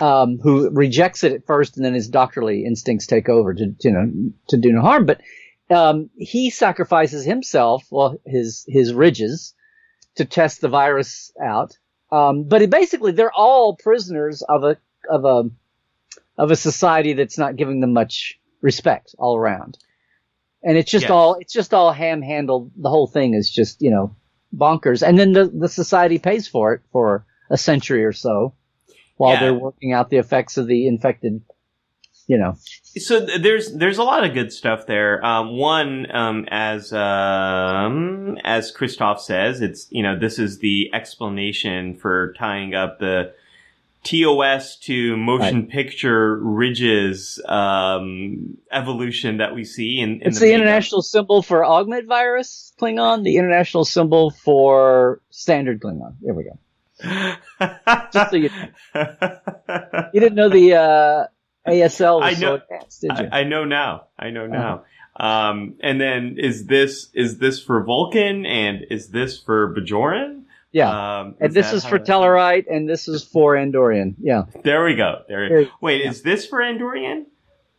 [0.01, 3.93] Um, who rejects it at first, and then his doctorly instincts take over to, you
[3.93, 5.07] know, to do no harm.
[5.07, 5.21] But
[5.71, 9.55] um, he sacrifices himself, well, his his ridges,
[10.17, 11.79] to test the virus out.
[12.11, 14.77] Um, but basically, they're all prisoners of a
[15.09, 15.51] of a
[16.39, 19.79] of a society that's not giving them much respect all around.
[20.63, 21.11] And it's just Yes.
[21.11, 22.71] all it's just all ham handled.
[22.77, 24.15] The whole thing is just you know
[24.55, 25.07] bonkers.
[25.07, 28.55] And then the the society pays for it for a century or so
[29.17, 29.41] while Yeah.
[29.41, 31.43] they're working out the effects of the infected.
[32.27, 32.57] You know,
[32.97, 35.23] So there's there's a lot of good stuff there.
[35.23, 41.97] Um, one, um, as um, as Christoph says, it's you know this is the explanation
[41.97, 43.35] for tying up the
[44.05, 50.61] TOS to motion picture ridges um, evolution that we see in, in it's the, makeup.
[50.61, 56.15] international symbol for augment virus Klingon, the international symbol for standard Klingon.
[56.21, 56.59] There we go.
[58.13, 58.51] Just so you,
[58.95, 61.27] you didn't know the uh,
[61.67, 63.29] ASL was I know- so advanced, did you?
[63.33, 64.09] I, I know now.
[64.19, 64.85] I know now.
[65.17, 70.43] Um, and then is this is this for Vulcan and is this for Bajoran?
[70.75, 71.21] Yeah.
[71.21, 74.17] Um, and this is for that- Tellarite, and this is for Andorian.
[74.21, 74.43] Yeah.
[74.65, 75.23] There we go.
[75.29, 75.69] There.
[75.81, 77.27] Wait, is this for Andorian?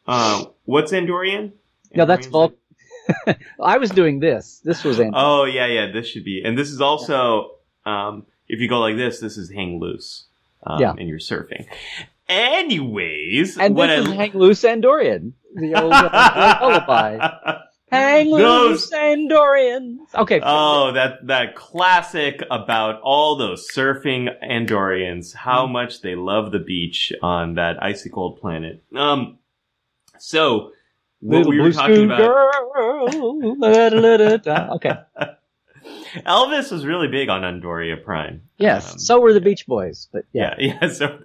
[0.07, 1.51] Um, what's Andorian?
[1.93, 2.57] No, that's Vulcan.
[3.61, 4.61] I was doing this.
[4.63, 5.11] This was Andorian.
[5.13, 5.91] Oh yeah, yeah.
[5.91, 7.51] This should be, and this is also,
[7.85, 10.23] um, if you go like this, this is hang loose.
[10.63, 10.93] Um, Yeah.
[10.97, 11.65] and you're surfing.
[12.29, 15.33] Anyways, and what this I is Hang Loose Andorian.
[15.53, 17.59] The old uh, lullaby.
[17.91, 19.97] Hang Those- loose Andorians.
[20.15, 20.41] Okay.
[20.43, 25.35] Oh, that that classic about all those surfing Andorians, Mm.
[25.35, 28.83] how much they love the beach on that icy cold planet.
[28.95, 29.37] Um,
[30.17, 30.71] so
[31.19, 32.51] what Little we were blue talking about, girl.
[34.75, 34.93] Okay.
[36.25, 38.41] Elvis was really big on Andoria Prime.
[38.57, 38.93] Yes.
[38.93, 40.55] Um, so were the Beach Boys, but yeah.
[40.57, 40.87] Yeah, yeah.
[40.89, 41.19] So,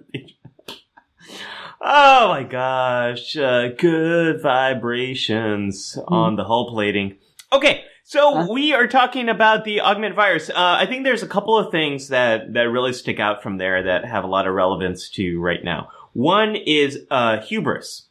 [1.81, 7.17] oh my gosh, uh, good vibrations on the hull plating.
[7.53, 8.47] Okay, so Huh?
[8.49, 10.49] we are talking about the augment virus.
[10.49, 13.83] Uh, I think there's a couple of things that that really stick out from there
[13.83, 15.89] that have a lot of relevance to right now.
[16.13, 18.07] One is uh, hubris.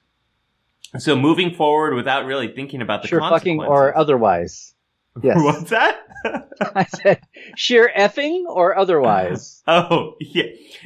[0.98, 4.74] So moving forward without really thinking about the Sure fucking or otherwise.
[5.24, 5.38] Yes.
[5.42, 6.06] What's that?
[6.76, 7.20] I said
[7.56, 9.60] sheer effing or otherwise.
[9.66, 10.44] oh, yeah.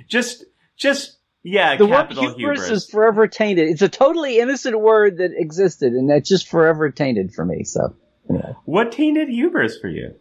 [0.08, 1.13] Just, just,
[1.44, 3.68] yeah, the word capital hubris, is forever tainted.
[3.68, 7.64] It's a totally innocent word that existed, and that's just forever tainted for me.
[7.64, 7.94] So,
[8.30, 8.56] anyway.
[8.64, 10.14] What tainted hubris for you?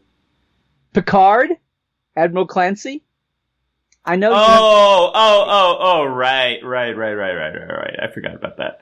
[0.93, 1.51] Picard,
[2.15, 3.05] Admiral Clancy.
[4.05, 4.33] I know.
[4.33, 7.99] Oh, oh, oh, oh, right, right, right, right, right, right, right.
[8.03, 8.81] I forgot about that.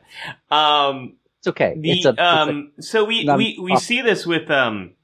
[0.53, 1.75] Um, it's okay.
[1.77, 4.95] the, it's a, it's a- um, so we, we, we see this with, um,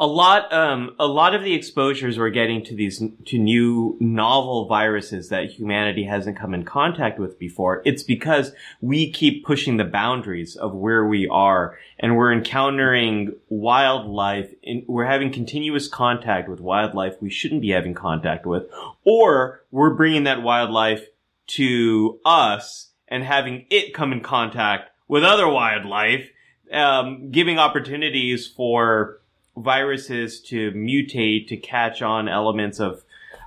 [0.00, 4.66] a lot, um, a lot of the exposures we're getting to these, to new novel
[4.66, 7.80] viruses that humanity hasn't come in contact with before.
[7.84, 14.52] It's because we keep pushing the boundaries of where we are and we're encountering wildlife
[14.64, 18.64] and we're having continuous contact with wildlife we shouldn't be having contact with
[19.04, 21.06] or we're bringing that wildlife
[21.46, 26.30] to us and having it come in contact with other wildlife
[26.72, 29.20] um, giving opportunities for
[29.56, 33.04] viruses to mutate to catch on elements of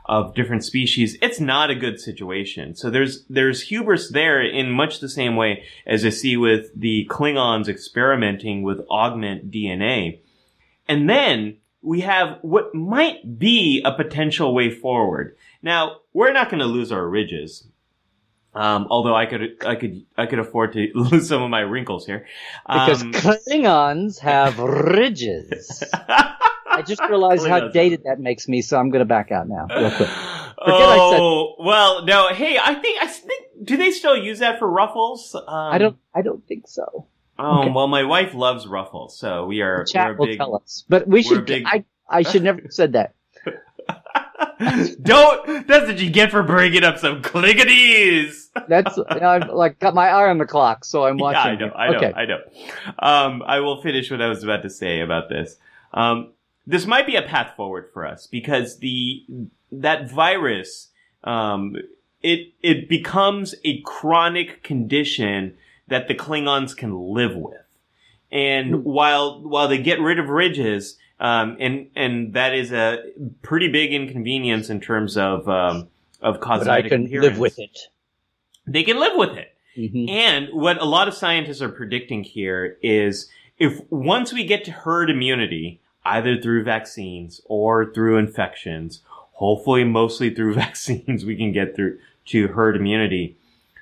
[0.07, 2.75] of different species, it's not a good situation.
[2.75, 7.05] So there's there's hubris there in much the same way as I see with the
[7.09, 10.21] Klingons experimenting with augment DNA.
[10.87, 15.35] And then we have what might be a potential way forward.
[15.61, 17.67] Now, we're not going to lose our ridges.
[18.57, 22.05] Um, although I could, I could, I could afford to lose some of my wrinkles
[22.05, 22.25] here.
[22.67, 24.57] because Um, Klingons have
[24.97, 25.83] ridges.
[25.93, 29.67] I just realized how dated that makes me, so I'm going to back out now.
[29.69, 30.09] Real quick.
[30.59, 32.29] I oh well, no.
[32.33, 35.35] Hey, I think I think do they still use that for ruffles?
[35.35, 35.97] Um, I don't.
[36.15, 37.05] I don't think so.
[37.37, 37.69] Oh okay.
[37.69, 40.39] well, my wife loves ruffles, so we are The chat will big.
[40.39, 41.45] tell us, but we should.
[41.45, 41.85] big- I.
[42.09, 43.13] I should never have said that.
[45.01, 45.67] Don't.
[45.67, 48.47] That's what you get for bringing up some clickities.
[48.67, 51.59] That's I've like got my eye on the clock, so I'm watching.
[51.59, 51.67] Yeah.
[51.67, 51.73] I know.
[51.75, 52.13] I know, okay.
[52.15, 52.39] I know.
[52.99, 55.57] Um, I will finish what I was about to say about this.
[55.93, 56.33] Um,
[56.65, 59.23] this might be a path forward for us because the
[59.71, 60.89] that virus,
[61.23, 61.75] um,
[62.21, 65.55] it it becomes a chronic condition
[65.87, 67.61] that the Klingons can live with,
[68.31, 68.81] and Hmm.
[68.81, 73.03] while while they get rid of ridges, um, and and that is a
[73.41, 75.87] pretty big inconvenience in terms of um,
[76.21, 77.29] of but I can appearance.
[77.31, 77.79] live with it.
[78.65, 79.53] They can live with it.
[79.77, 80.09] Mhm.
[80.09, 84.71] And what a lot of scientists are predicting here is if once we get to
[84.71, 89.01] herd immunity, either through vaccines or through infections,
[89.33, 93.37] hopefully mostly through vaccines, we can get through to herd immunity.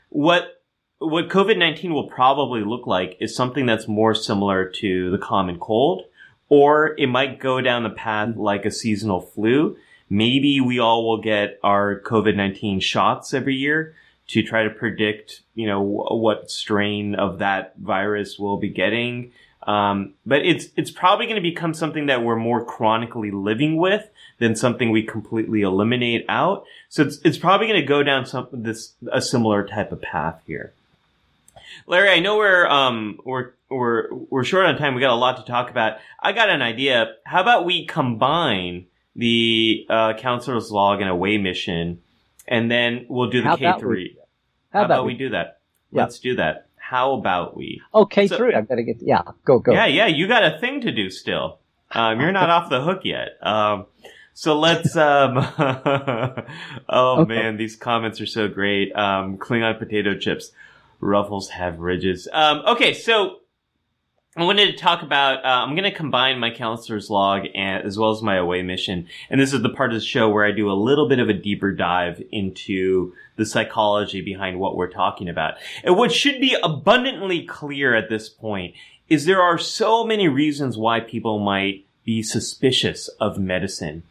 [0.10, 0.62] What
[1.00, 6.04] what COVID-19 will probably look like is something that's more similar to the common cold,
[6.50, 9.78] or it might go down the path like a seasonal flu.
[10.10, 13.96] Maybe we all will get our COVID-19 shots every year
[14.28, 19.32] to try to predict, you know, what strain of that virus we'll be getting.
[19.64, 24.08] Um, but it's it's probably going to become something that we're more chronically living with
[24.38, 26.66] than something we completely eliminate out.
[26.90, 30.40] So it's it's probably going to go down some this a similar type of path
[30.46, 30.74] here.
[31.88, 34.96] Larry, I know we're um we're we're we're short on time.
[34.96, 35.98] We got a lot to talk about.
[36.22, 37.14] I got an idea.
[37.26, 42.02] How about we combine the uh, counselor's log and away mission,
[42.48, 44.16] and then we'll do the How K three.
[44.16, 44.22] we-
[44.72, 45.18] How about, we we?
[45.18, 45.60] do that?
[45.92, 46.02] Yeah.
[46.04, 46.68] Let's do that.
[46.78, 47.82] How about we?
[47.94, 48.54] Okay, So- through.
[48.56, 48.98] I've got to get.
[49.02, 49.72] Yeah, go go.
[49.74, 51.60] Yeah, yeah, you got a thing to do still.
[51.92, 53.38] Um, you're not off the hook yet.
[53.42, 53.86] Um,
[54.34, 54.96] so let's.
[54.98, 55.38] Um,
[56.90, 57.34] oh Okay.
[57.34, 58.94] man, these comments are so great.
[58.96, 60.52] Um, Klingon potato chips.
[61.06, 62.28] Ruffles have ridges.
[62.34, 63.38] Um, okay, so
[64.38, 65.46] I wanted to talk about.
[65.46, 69.08] Uh, I'm going to combine my counselor's log and, as well as my away mission,
[69.30, 71.30] and this is the part of the show where I do a little bit of
[71.30, 75.56] a deeper dive into the psychology behind what we're talking about.
[75.86, 78.76] And what should be abundantly clear at this point
[79.08, 84.04] is there are so many reasons why people might be suspicious of medicine,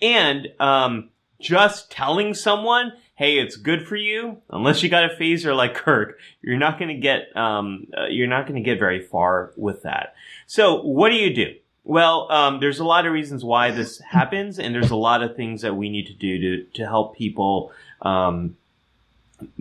[0.00, 4.38] and um, just telling someone hey, it's good for you.
[4.50, 8.28] Unless you got a phaser like Kirk, you're not going to get um, uh, you're
[8.28, 10.14] not going to get very far with that.
[10.46, 11.54] So, what do you do?
[11.84, 15.36] Well, um, there's a lot of reasons why this happens, and there's a lot of
[15.36, 18.56] things that we need to do to to help people um,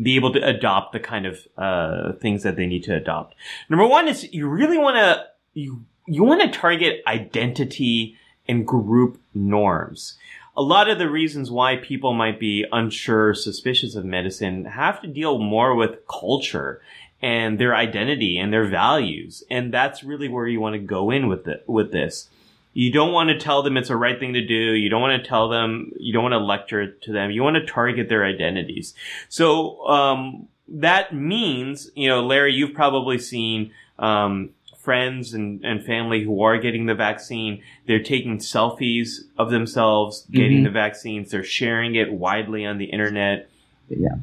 [0.02, 3.36] be able to adopt the kind of uh, things that they need to adopt.
[3.70, 9.20] Number one is you really want to you you want to target identity and group
[9.34, 10.18] norms
[10.62, 15.07] a lot of the reasons why people might be unsure, suspicious of medicine have to
[15.07, 16.82] deal more with culture
[17.20, 19.43] and their identity and their values.
[19.49, 22.30] And that's really where you want to go in with it, with this.
[22.74, 24.53] You don't want to tell them it's a right thing to do.
[24.53, 27.32] You don't want to tell them, you don't want to lecture to them.
[27.32, 28.93] You want to target their identities.
[29.30, 34.51] So, um, that means, you know, Larry, you've probably seen, um,
[34.84, 37.64] friends and, and family who are getting the vaccine.
[37.86, 40.64] They're taking selfies of themselves getting mm-hmm.
[40.66, 41.32] the vaccines.
[41.32, 43.50] They're sharing it widely on the internet.
[43.90, 44.16] Yeah.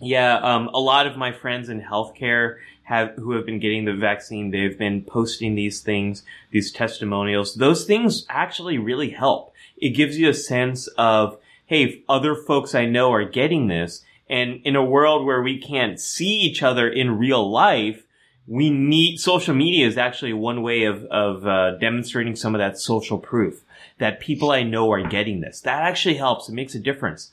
[0.00, 0.34] Yeah.
[0.36, 4.50] Um, a lot of my friends in healthcare have, who have been getting the vaccine,
[4.50, 7.54] they've been posting these things, these testimonials.
[7.54, 9.54] Those things actually really help.
[9.76, 14.04] It gives you a sense of, hey, other folks I know are getting this.
[14.28, 18.04] And in a world where we can't see each other in real life,
[18.46, 22.78] we need social media is actually one way of of uh, demonstrating some of that
[22.78, 23.62] social proof
[23.98, 25.60] that people I know are getting this.
[25.60, 26.48] That actually helps.
[26.48, 27.30] It makes a difference.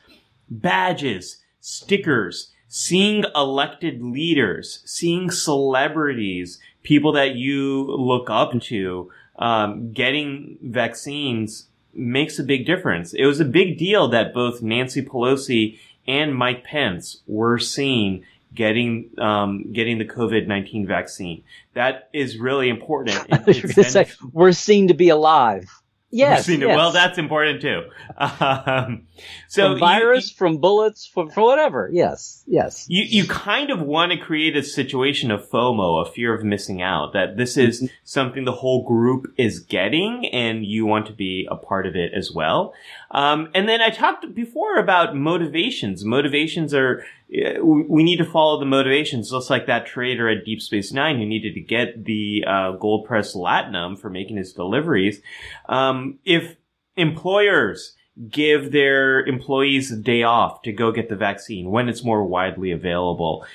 [0.49, 10.57] Badges, stickers, seeing elected leaders, seeing celebrities, people that you look up to, um, getting
[10.61, 13.13] vaccines makes a big difference.
[13.13, 18.25] It was a big deal that both Nancy Pelosi and Mike Pence were seen
[18.59, 21.43] getting um, getting the COVID nineteen vaccine.
[21.75, 23.25] That is really important.
[23.47, 25.69] It, say, we're seen to be alive.
[26.11, 26.59] Yes, yes.
[26.59, 27.83] Well, that's important too.
[28.19, 29.07] Um,
[29.47, 31.89] so from virus, you, from bullets, for, for whatever.
[31.91, 32.85] Yes, yes.
[32.89, 36.81] You you kind of want to create a situation of FOMO, a fear of missing
[36.81, 37.13] out.
[37.13, 37.93] That this is mm-hmm.
[38.03, 42.11] something the whole group is getting, and you want to be a part of it
[42.13, 42.73] as well.
[43.11, 46.03] Um, and then I talked before about motivations.
[46.03, 50.91] Motivations are we need to follow the motivations, just like that trader at Deep Space
[50.91, 55.21] Nine who needed to get the uh, gold press latinum for making his deliveries.
[55.67, 56.55] Um, if
[56.95, 57.95] employers
[58.27, 62.71] give their employees a day off to go get the vaccine when it's more widely
[62.71, 63.45] available.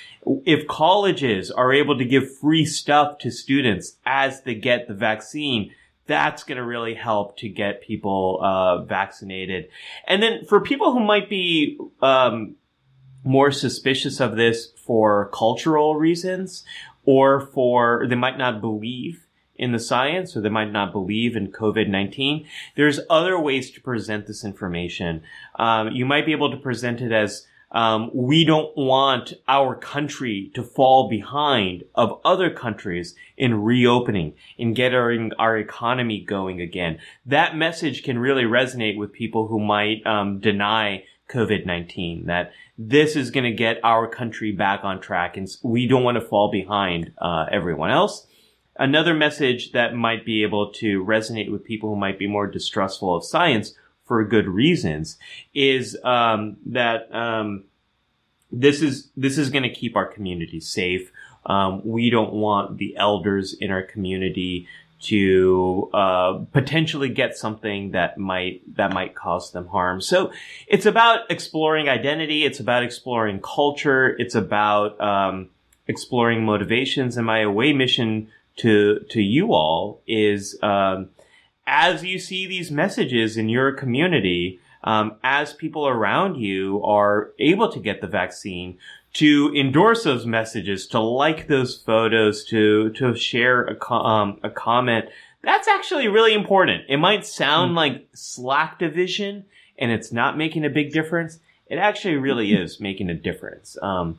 [0.47, 5.73] If colleges are able to give free stuff to students as they get the vaccine,
[6.07, 9.69] that's going to really help to get people uh, vaccinated.
[10.07, 12.57] And then for people who might be um,
[13.25, 16.65] more suspicious of this for cultural reasons,
[17.05, 21.51] or for they might not believe in the science or they might not believe in
[21.51, 22.45] COVID-19.
[22.77, 25.23] There's other ways to present this information.
[25.57, 30.53] Um, you might be able to present it as um, we don't want our country
[30.55, 36.99] to fall behind of other countries in reopening, in getting our economy going again.
[37.27, 43.31] That message can really resonate with people who might um, deny COVID-19, that this is
[43.31, 47.13] going to get our country back on track and we don't want to fall behind
[47.19, 48.27] uh, everyone else.
[48.77, 53.15] Another message that might be able to resonate with people who might be more distrustful
[53.15, 55.17] of science for good reasons
[55.55, 57.65] is um, that um,
[58.51, 61.13] this is this is going to keep our community safe.
[61.47, 64.67] Um, we don't want the elders in our community
[65.05, 70.01] to uh, potentially get something that might that might cause them harm.
[70.01, 70.33] So
[70.67, 72.45] it's about exploring identity.
[72.45, 74.17] It's about exploring culture.
[74.19, 75.51] It's about um,
[75.87, 77.17] exploring motivations.
[77.17, 81.11] And my away mission to to you all is um,
[81.67, 87.71] as you see these messages in your community, um, as people around you are able
[87.73, 88.79] to get the vaccine,
[89.15, 95.07] to endorse those messages, to like those photos, to to share a, um, a comment.
[95.43, 96.85] That's actually really important.
[96.89, 97.77] It might sound mm.
[97.77, 99.45] like slacktivism,
[99.79, 101.39] and it's not making a big difference.
[101.67, 103.77] It actually really is making a difference.
[103.81, 104.19] Um,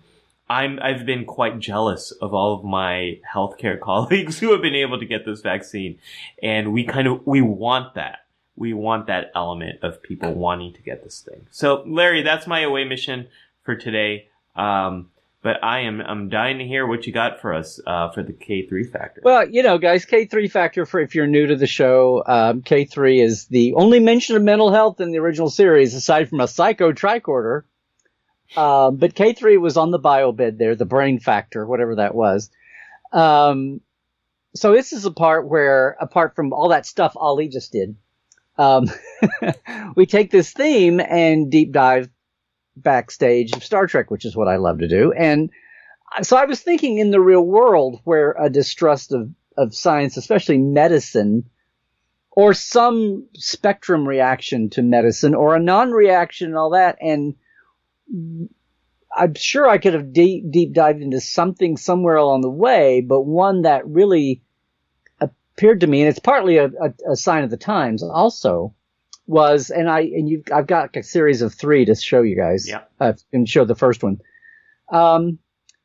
[0.49, 4.99] I'm I've been quite jealous of all of my healthcare colleagues who have been able
[4.99, 5.99] to get this vaccine,
[6.41, 8.19] and we kind of we want that.
[8.57, 11.47] We want that element of people wanting to get this thing.
[11.51, 13.27] So, Larry, that's my away mission
[13.63, 14.29] for today.
[14.56, 15.10] Um,
[15.45, 18.34] but I am I'm dying to hear what you got for us uh, for the
[18.34, 19.22] K three factor.
[19.24, 22.64] Well, you know, guys, K three factor for if you're new to the show, um,
[22.64, 26.39] K three is the only mention of mental health in the original series, aside from
[26.39, 27.62] a psycho tricorder.
[28.58, 32.16] Um, but K three was on the bio bed there, the brain factor, whatever that
[32.16, 32.49] was.
[33.14, 33.82] Um,
[34.56, 37.95] so this is a part where, apart from all that stuff Ali just did,
[38.58, 38.89] um,
[39.95, 42.10] we take this theme and deep dive
[42.76, 45.11] backstage of Star Trek, which is what I love to do.
[45.13, 45.49] And
[46.21, 50.57] so I was thinking in the real world where a distrust of, of science, especially
[50.57, 51.49] medicine,
[52.32, 56.97] or some spectrum reaction to medicine or a non-reaction and all that.
[57.01, 57.36] And
[59.15, 63.21] I'm sure I could have deep, deep dived into something somewhere along the way, but
[63.21, 64.43] one that really
[65.21, 68.76] appeared to me, and it's partly a, a, a sign of the times also,
[69.28, 72.67] was, and I and you, I've got a series of three to show you guys.
[72.67, 72.84] Yeah.
[72.99, 74.21] Uh, and show the first one.
[74.91, 75.39] Um,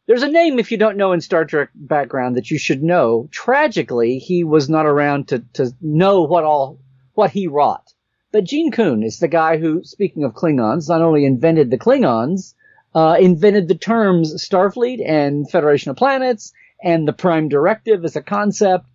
[0.07, 3.29] there's a name if you don't know in Star Trek background that you should know.
[3.31, 6.81] Tragically, he was not around to to know what all
[7.15, 7.93] what he wrought.
[8.33, 12.55] But Gene Coon is the guy who, speaking of Klingons, not only invented the Klingons,
[12.95, 18.23] uh, invented the terms Starfleet and Federation of Planets and the Prime Directive as a
[18.23, 18.87] concept.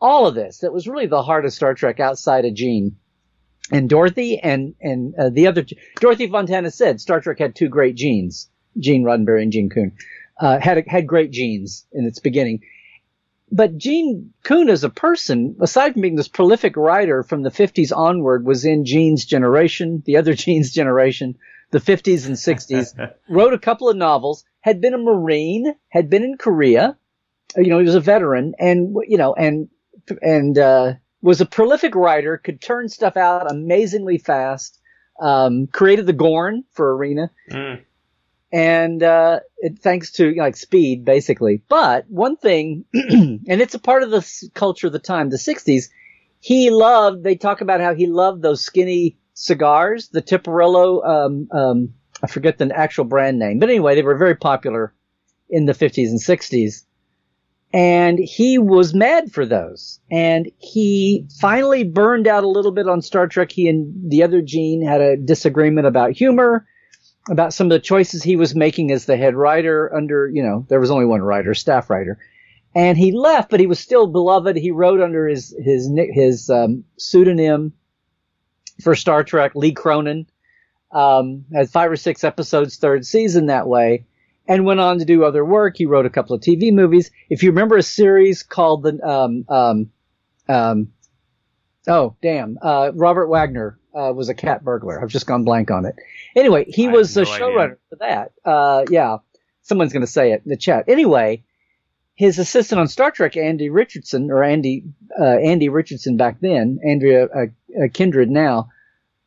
[0.00, 2.96] All of this that was really the heart of Star Trek outside of Gene
[3.72, 5.64] and Dorothy and and uh, the other
[5.96, 8.48] Dorothy Fontana said Star Trek had two great genes,
[8.78, 9.92] Gene Roddenberry and Gene Coon,
[10.38, 12.62] uh, had had great genes in its beginning.
[13.50, 17.94] But Gene Coon as a person, aside from being this prolific writer from the 50s
[17.96, 21.36] onward, was in Gene's generation, the other Gene's generation,
[21.70, 26.22] the 50s and 60s, wrote a couple of novels, had been a Marine, had been
[26.22, 26.96] in Korea,
[27.56, 29.68] you know, he was a veteran, and, you know, and,
[30.22, 34.78] and, uh, was a prolific writer, could turn stuff out amazingly fast,
[35.20, 37.30] um, created the Gorn for Arena.
[37.50, 37.82] Mm.
[38.52, 41.62] And, uh, it, thanks to you know, like speed, basically.
[41.68, 45.36] But one thing, and it's a part of the s- culture of the time, the
[45.36, 45.84] 60s,
[46.40, 51.94] he loved, they talk about how he loved those skinny cigars, the Tiparillo, um, um,
[52.22, 54.92] I forget the actual brand name, but anyway, they were very popular
[55.48, 56.84] in the 50s and 60s.
[57.72, 59.98] And he was mad for those.
[60.10, 63.50] And he finally burned out a little bit on Star Trek.
[63.50, 66.66] He and the other Gene had a disagreement about humor,
[67.30, 70.66] about some of the choices he was making as the head writer under, you know,
[70.68, 72.18] there was only one writer, staff writer.
[72.74, 74.56] And he left, but he was still beloved.
[74.56, 77.72] He wrote under his, his, his, um, pseudonym
[78.82, 80.26] for Star Trek, Lee Cronin.
[80.90, 84.04] Um, had five or six episodes, third season that way
[84.46, 85.76] and went on to do other work.
[85.76, 87.10] He wrote a couple of TV movies.
[87.28, 89.90] If you remember a series called the um um
[90.48, 90.92] um
[91.86, 95.02] oh damn uh, Robert Wagner uh, was a cat burglar.
[95.02, 95.96] I've just gone blank on it.
[96.34, 98.32] Anyway, he I was a showrunner for that.
[98.44, 99.18] Uh, yeah,
[99.62, 100.84] someone's going to say it in the chat.
[100.88, 101.44] Anyway,
[102.14, 104.84] his assistant on Star Trek, Andy Richardson or Andy
[105.18, 107.46] uh, Andy Richardson back then, Andrea uh,
[107.84, 108.70] uh, Kindred now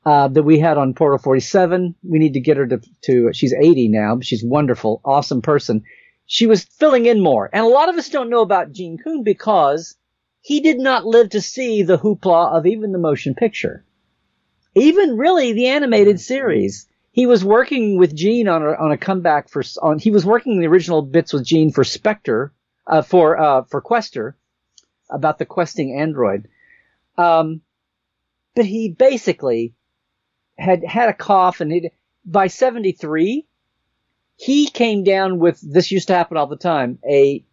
[0.05, 1.95] uh, that we had on Portal 47.
[2.03, 5.83] We need to get her to, to, she's 80 now, but she's wonderful, awesome person.
[6.27, 7.49] She was filling in more.
[7.51, 9.95] And a lot of us don't know about Gene Coon because
[10.41, 13.83] he did not live to see the hoopla of even the motion picture.
[14.75, 16.87] Even really the animated series.
[17.11, 20.59] He was working with Gene on a, on a comeback for, on, he was working
[20.59, 22.53] the original bits with Gene for Spectre,
[22.85, 24.37] uh, for, uh, for Questor,
[25.09, 26.47] about the questing android.
[27.17, 27.61] Um,
[28.53, 29.73] but he basically
[30.57, 31.91] had had a cough and he
[32.25, 33.45] by 73
[34.37, 37.43] he came down with this used to happen all the time a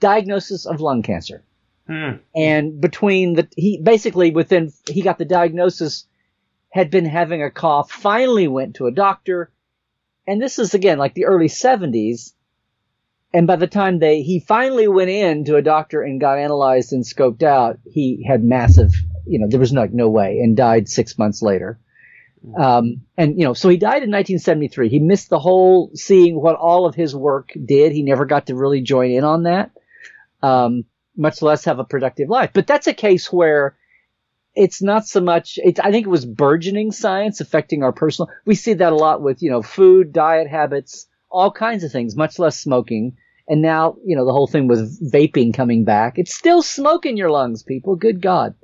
[0.00, 1.42] diagnosis of lung cancer.
[1.86, 2.16] Hmm.
[2.34, 6.08] and between the he basically within he got the diagnosis
[6.70, 9.52] had been having a cough finally went to a doctor.
[10.26, 12.32] And this is again like the early 70s
[13.32, 16.92] and by the time they he finally went in to a doctor and got analyzed
[16.92, 18.92] and scoped out he had massive
[19.26, 21.78] you know there was like no way and died 6 months later
[22.58, 26.56] um, and you know so he died in 1973 he missed the whole seeing what
[26.56, 29.72] all of his work did he never got to really join in on that
[30.42, 30.84] um,
[31.16, 32.50] much less have a productive life.
[32.52, 33.76] But that's a case where
[34.54, 38.54] it's not so much, it's, I think it was burgeoning science affecting our personal, we
[38.54, 42.38] see that a lot with, you know, food, diet habits, all kinds of things, much
[42.38, 43.16] less smoking.
[43.48, 46.18] And now, you know, the whole thing with vaping coming back.
[46.18, 47.96] It's still smoke in your lungs, people.
[47.96, 48.54] Good God.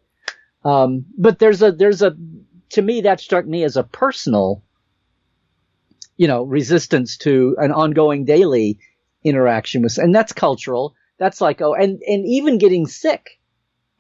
[0.64, 2.16] Um, but there's a, there's a,
[2.70, 4.62] to me, that struck me as a personal,
[6.16, 8.78] you know, resistance to an ongoing daily
[9.24, 10.94] interaction with, and that's cultural.
[11.18, 13.40] That's like, oh, and, and even getting sick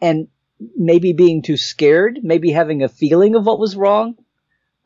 [0.00, 0.28] and
[0.76, 4.16] maybe being too scared, maybe having a feeling of what was wrong,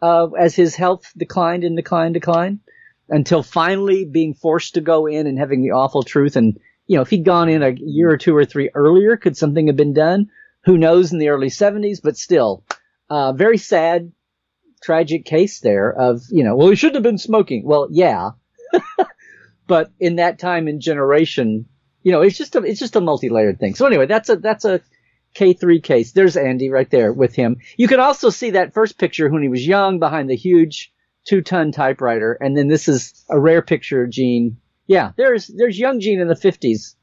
[0.03, 2.61] uh, as his health declined and declined, declined.
[3.09, 6.37] until finally being forced to go in and having the awful truth.
[6.37, 9.37] And, you know, if he'd gone in a year or two or three earlier, could
[9.37, 10.31] something have been done?
[10.67, 12.65] Who knows in the early 70s, but still,
[13.09, 14.13] uh, very sad,
[14.83, 17.65] tragic case there of, you know, well, he shouldn't have been smoking.
[17.65, 18.31] Well, yeah.
[19.69, 21.67] but in that time and generation,
[22.03, 23.77] you know, it's just a, it's just a multi-layered thing.
[23.77, 24.81] So anyway, that's a, that's a
[25.37, 26.11] K3 case.
[26.11, 27.59] There's Andy right there with him.
[27.77, 30.93] You can also see that first picture when he was young behind the huge
[31.25, 32.33] two ton typewriter.
[32.41, 34.57] And then this is a rare picture of Gene.
[34.89, 36.97] Yeah, there's, there's young Gene in the fifties.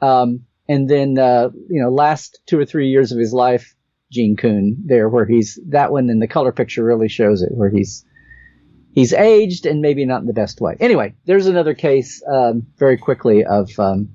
[0.00, 3.74] Um, and then, uh, you know, last two or three years of his life,
[4.10, 7.70] Gene Coon there where he's that one in the color picture really shows it where
[7.70, 8.04] he's,
[8.94, 10.76] he's aged and maybe not in the best way.
[10.80, 14.10] Anyway, there's another case, um, very quickly of, um,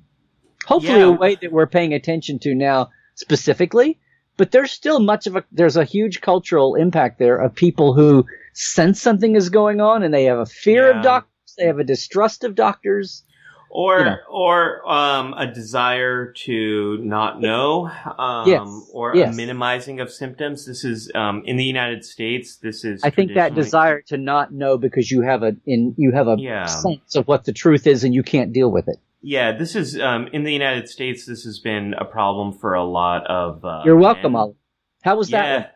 [0.66, 1.06] hopefully Yeah.
[1.06, 3.98] a way that we're paying attention to now specifically,
[4.36, 8.24] but there's still much of a, there's a huge cultural impact there of people who
[8.54, 10.96] sense something is going on and they have a fear Yeah.
[10.98, 11.54] of doctors.
[11.58, 13.24] They have a distrust of doctors.
[13.70, 14.16] Or you know.
[14.30, 19.32] or um, a desire to not know, um, Yes, or yes.
[19.32, 20.66] a minimizing of symptoms.
[20.66, 22.56] This is um, in the United States.
[22.56, 26.12] This is I think that desire to not know because you have a in you
[26.12, 26.66] have a Yeah.
[26.66, 28.96] sense of what the truth is and you can't deal with it.
[29.20, 31.26] Yeah, this is um, in the United States.
[31.26, 33.64] This has been a problem for a lot of.
[33.64, 34.36] Uh, You're welcome.
[34.36, 34.54] Ollie.
[35.02, 35.56] How was that?
[35.56, 35.66] One?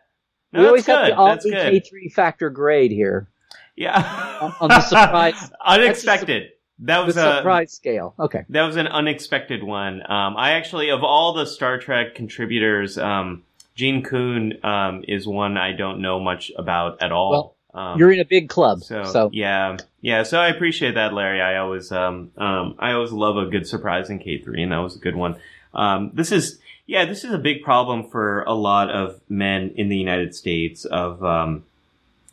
[0.53, 1.69] no, we always that's have the all.
[1.71, 3.27] K three factor grade here
[3.75, 3.97] Yeah,
[4.41, 6.51] On- on the surprise- unexpected.
[6.79, 8.15] That the was a surprise scale.
[8.19, 8.45] Okay.
[8.49, 10.01] that was an unexpected one.
[10.01, 13.43] Um, I actually, of all the Star Trek contributors, um,
[13.75, 17.55] Gene Coon um, is one I don't know much about at all.
[17.73, 20.23] um, You're in a big club, so, so, yeah, yeah.
[20.23, 21.41] So I appreciate that, Larry.
[21.41, 24.77] I always, um, um, I always love a good surprise in K three, and that
[24.77, 25.37] was a good one.
[25.73, 29.89] Um, this is, yeah, this is a big problem for a lot of men in
[29.89, 31.63] the United States of, um,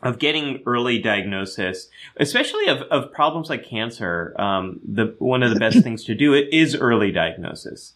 [0.03, 4.35] of getting early diagnosis, especially of, of problems like cancer.
[4.39, 7.93] Um, the one of the best things to do is early diagnosis.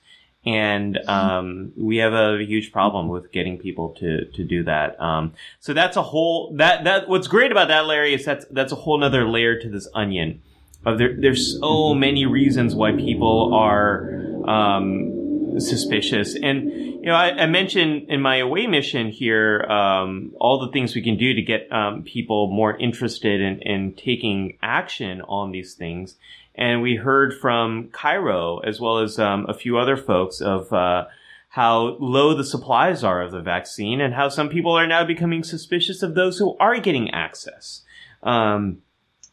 [0.48, 5.02] And um, we have a huge problem with getting people to to do that.
[5.02, 8.72] Um, so that's a whole that that what's great about that, Larry, is that's that's
[8.72, 10.44] a whole nother layer to this onion.
[10.86, 14.14] Of there, there's so many reasons why people are
[14.48, 15.25] um,
[15.60, 20.72] suspicious, and you know, I, I mentioned in my away mission here um, all the
[20.72, 25.52] things we can do to get um, people more interested in, in taking action on
[25.52, 26.16] these things.
[26.56, 31.06] And we heard from Cairo as well as um, a few other folks of uh,
[31.50, 35.44] how low the supplies are of the vaccine and how some people are now becoming
[35.44, 37.82] suspicious of those who are getting access.
[38.24, 38.80] Um,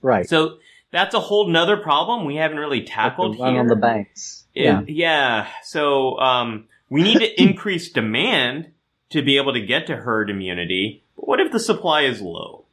[0.02, 0.28] right.
[0.28, 0.58] so
[0.92, 3.46] that's a whole nother problem we haven't really tackled here.
[3.46, 4.44] on the banks.
[4.54, 4.82] It- yeah.
[4.86, 5.48] yeah.
[5.64, 8.68] So um, we need to increase demand
[9.10, 11.02] to be able to get to herd immunity.
[11.16, 12.66] But what if the supply is low?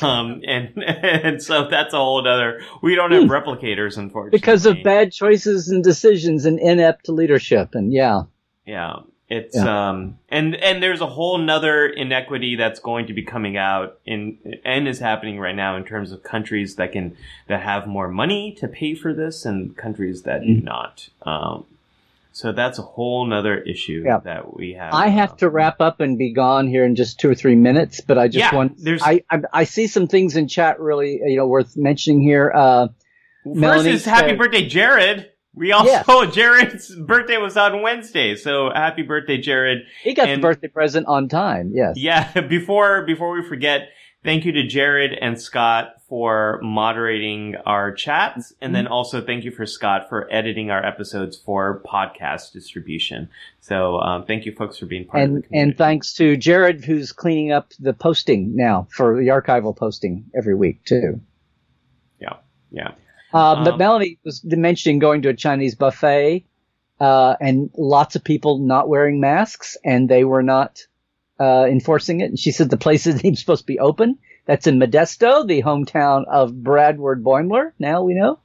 [0.00, 2.60] Um, and and so that's a whole other.
[2.82, 4.42] We don't have replicators, unfortunately, Hmm.
[4.42, 7.74] Because of bad choices and decisions and inept leadership.
[7.74, 8.22] And yeah.
[8.66, 9.00] Yeah.
[9.30, 9.88] It's Yeah.
[9.90, 14.36] um and and there's a whole nother inequity that's going to be coming out in
[14.64, 17.16] and is happening right now in terms of countries that can
[17.48, 20.64] that have more money to pay for this and countries that do Mm-hmm.
[20.66, 21.08] not.
[21.22, 21.64] Um
[22.32, 24.18] so that's a whole nother issue Yeah.
[24.24, 24.92] that we have.
[24.92, 28.00] I have to wrap up and be gone here in just two or three minutes,
[28.02, 31.20] but I just Yeah, want there's- I, I I see some things in chat really
[31.24, 32.52] you know worth mentioning here.
[32.54, 32.88] Uh,
[33.44, 35.30] First Melanie is happy said- birthday, Jared.
[35.54, 36.34] We also Yes.
[36.34, 39.82] Jared's birthday was on Wednesday, so happy birthday, Jared.
[40.02, 41.70] he got And- the birthday present on time.
[41.74, 41.96] Yes.
[41.96, 43.88] Yeah, before before we forget,
[44.24, 49.50] thank you to Jared and Scott for moderating our chats, and then also thank you
[49.50, 53.28] for Scott for editing our episodes for podcast distribution.
[53.60, 55.70] So um, thank you, folks, for being part of the And community.
[55.70, 60.54] and thanks to Jared who's cleaning up the posting now for the archival posting every
[60.54, 61.20] week too.
[62.20, 62.36] yeah,
[62.70, 62.92] yeah,
[63.34, 66.44] Uh, but Um, Melanie was mentioning going to a Chinese buffet,
[67.00, 70.86] uh, and lots of people not wearing masks, and they were not
[71.40, 72.26] uh, enforcing it.
[72.26, 74.18] And she said the place isn't even supposed to be open.
[74.46, 77.72] That's in Modesto, the hometown of Bradward Boimler.
[77.78, 78.38] Now we know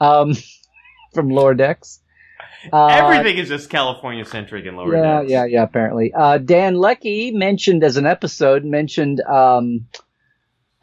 [0.00, 0.34] um,
[1.14, 2.00] from Lower Decks.
[2.72, 4.94] Uh, everything is just California centric in lower.
[4.94, 5.30] yeah, decks.
[5.30, 5.62] yeah, yeah.
[5.62, 9.86] Apparently, uh, Dan Leckie mentioned as an episode mentioned um,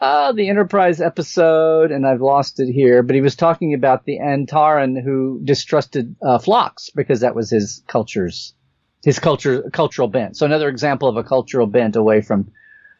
[0.03, 3.03] uh, the Enterprise episode, and I've lost it here.
[3.03, 7.81] But he was talking about the Antaran who distrusted uh, Phlox because that was his
[7.87, 8.53] culture's
[9.01, 10.35] his culture cultural bent.
[10.35, 12.51] So another example of a cultural bent away from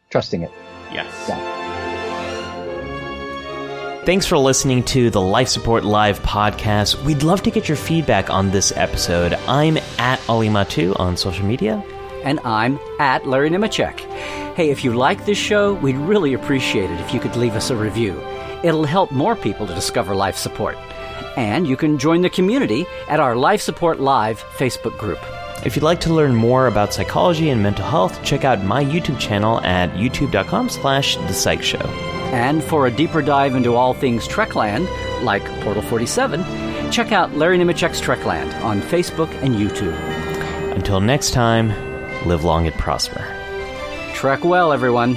[0.08, 0.50] trusting it.
[0.92, 1.26] Yes.
[1.28, 1.50] Yeah.
[4.06, 7.02] Thanks for listening to the Life Support Live podcast.
[7.04, 9.34] We'd love to get your feedback on this episode.
[9.46, 11.82] I'm at Ali Mattu on social media.
[12.24, 14.00] And I'm at Larry Nemecek.
[14.54, 17.70] Hey, if you like this show, we'd really appreciate it if you could leave us
[17.70, 18.20] a review.
[18.64, 20.76] It'll help more people to discover life support.
[21.36, 25.18] And you can join the community at our Life Support Live Facebook group.
[25.64, 29.18] If you'd like to learn more about psychology and mental health, check out my YouTube
[29.18, 31.86] channel at youtube.com slash the psych show.
[32.32, 34.88] And for a deeper dive into all things Trekland,
[35.22, 39.96] like Portal 47, check out Larry Nemecek's Trekland on Facebook and YouTube.
[40.74, 41.70] Until next time,
[42.26, 43.24] live long and prosper.
[44.14, 45.16] Trek well, everyone.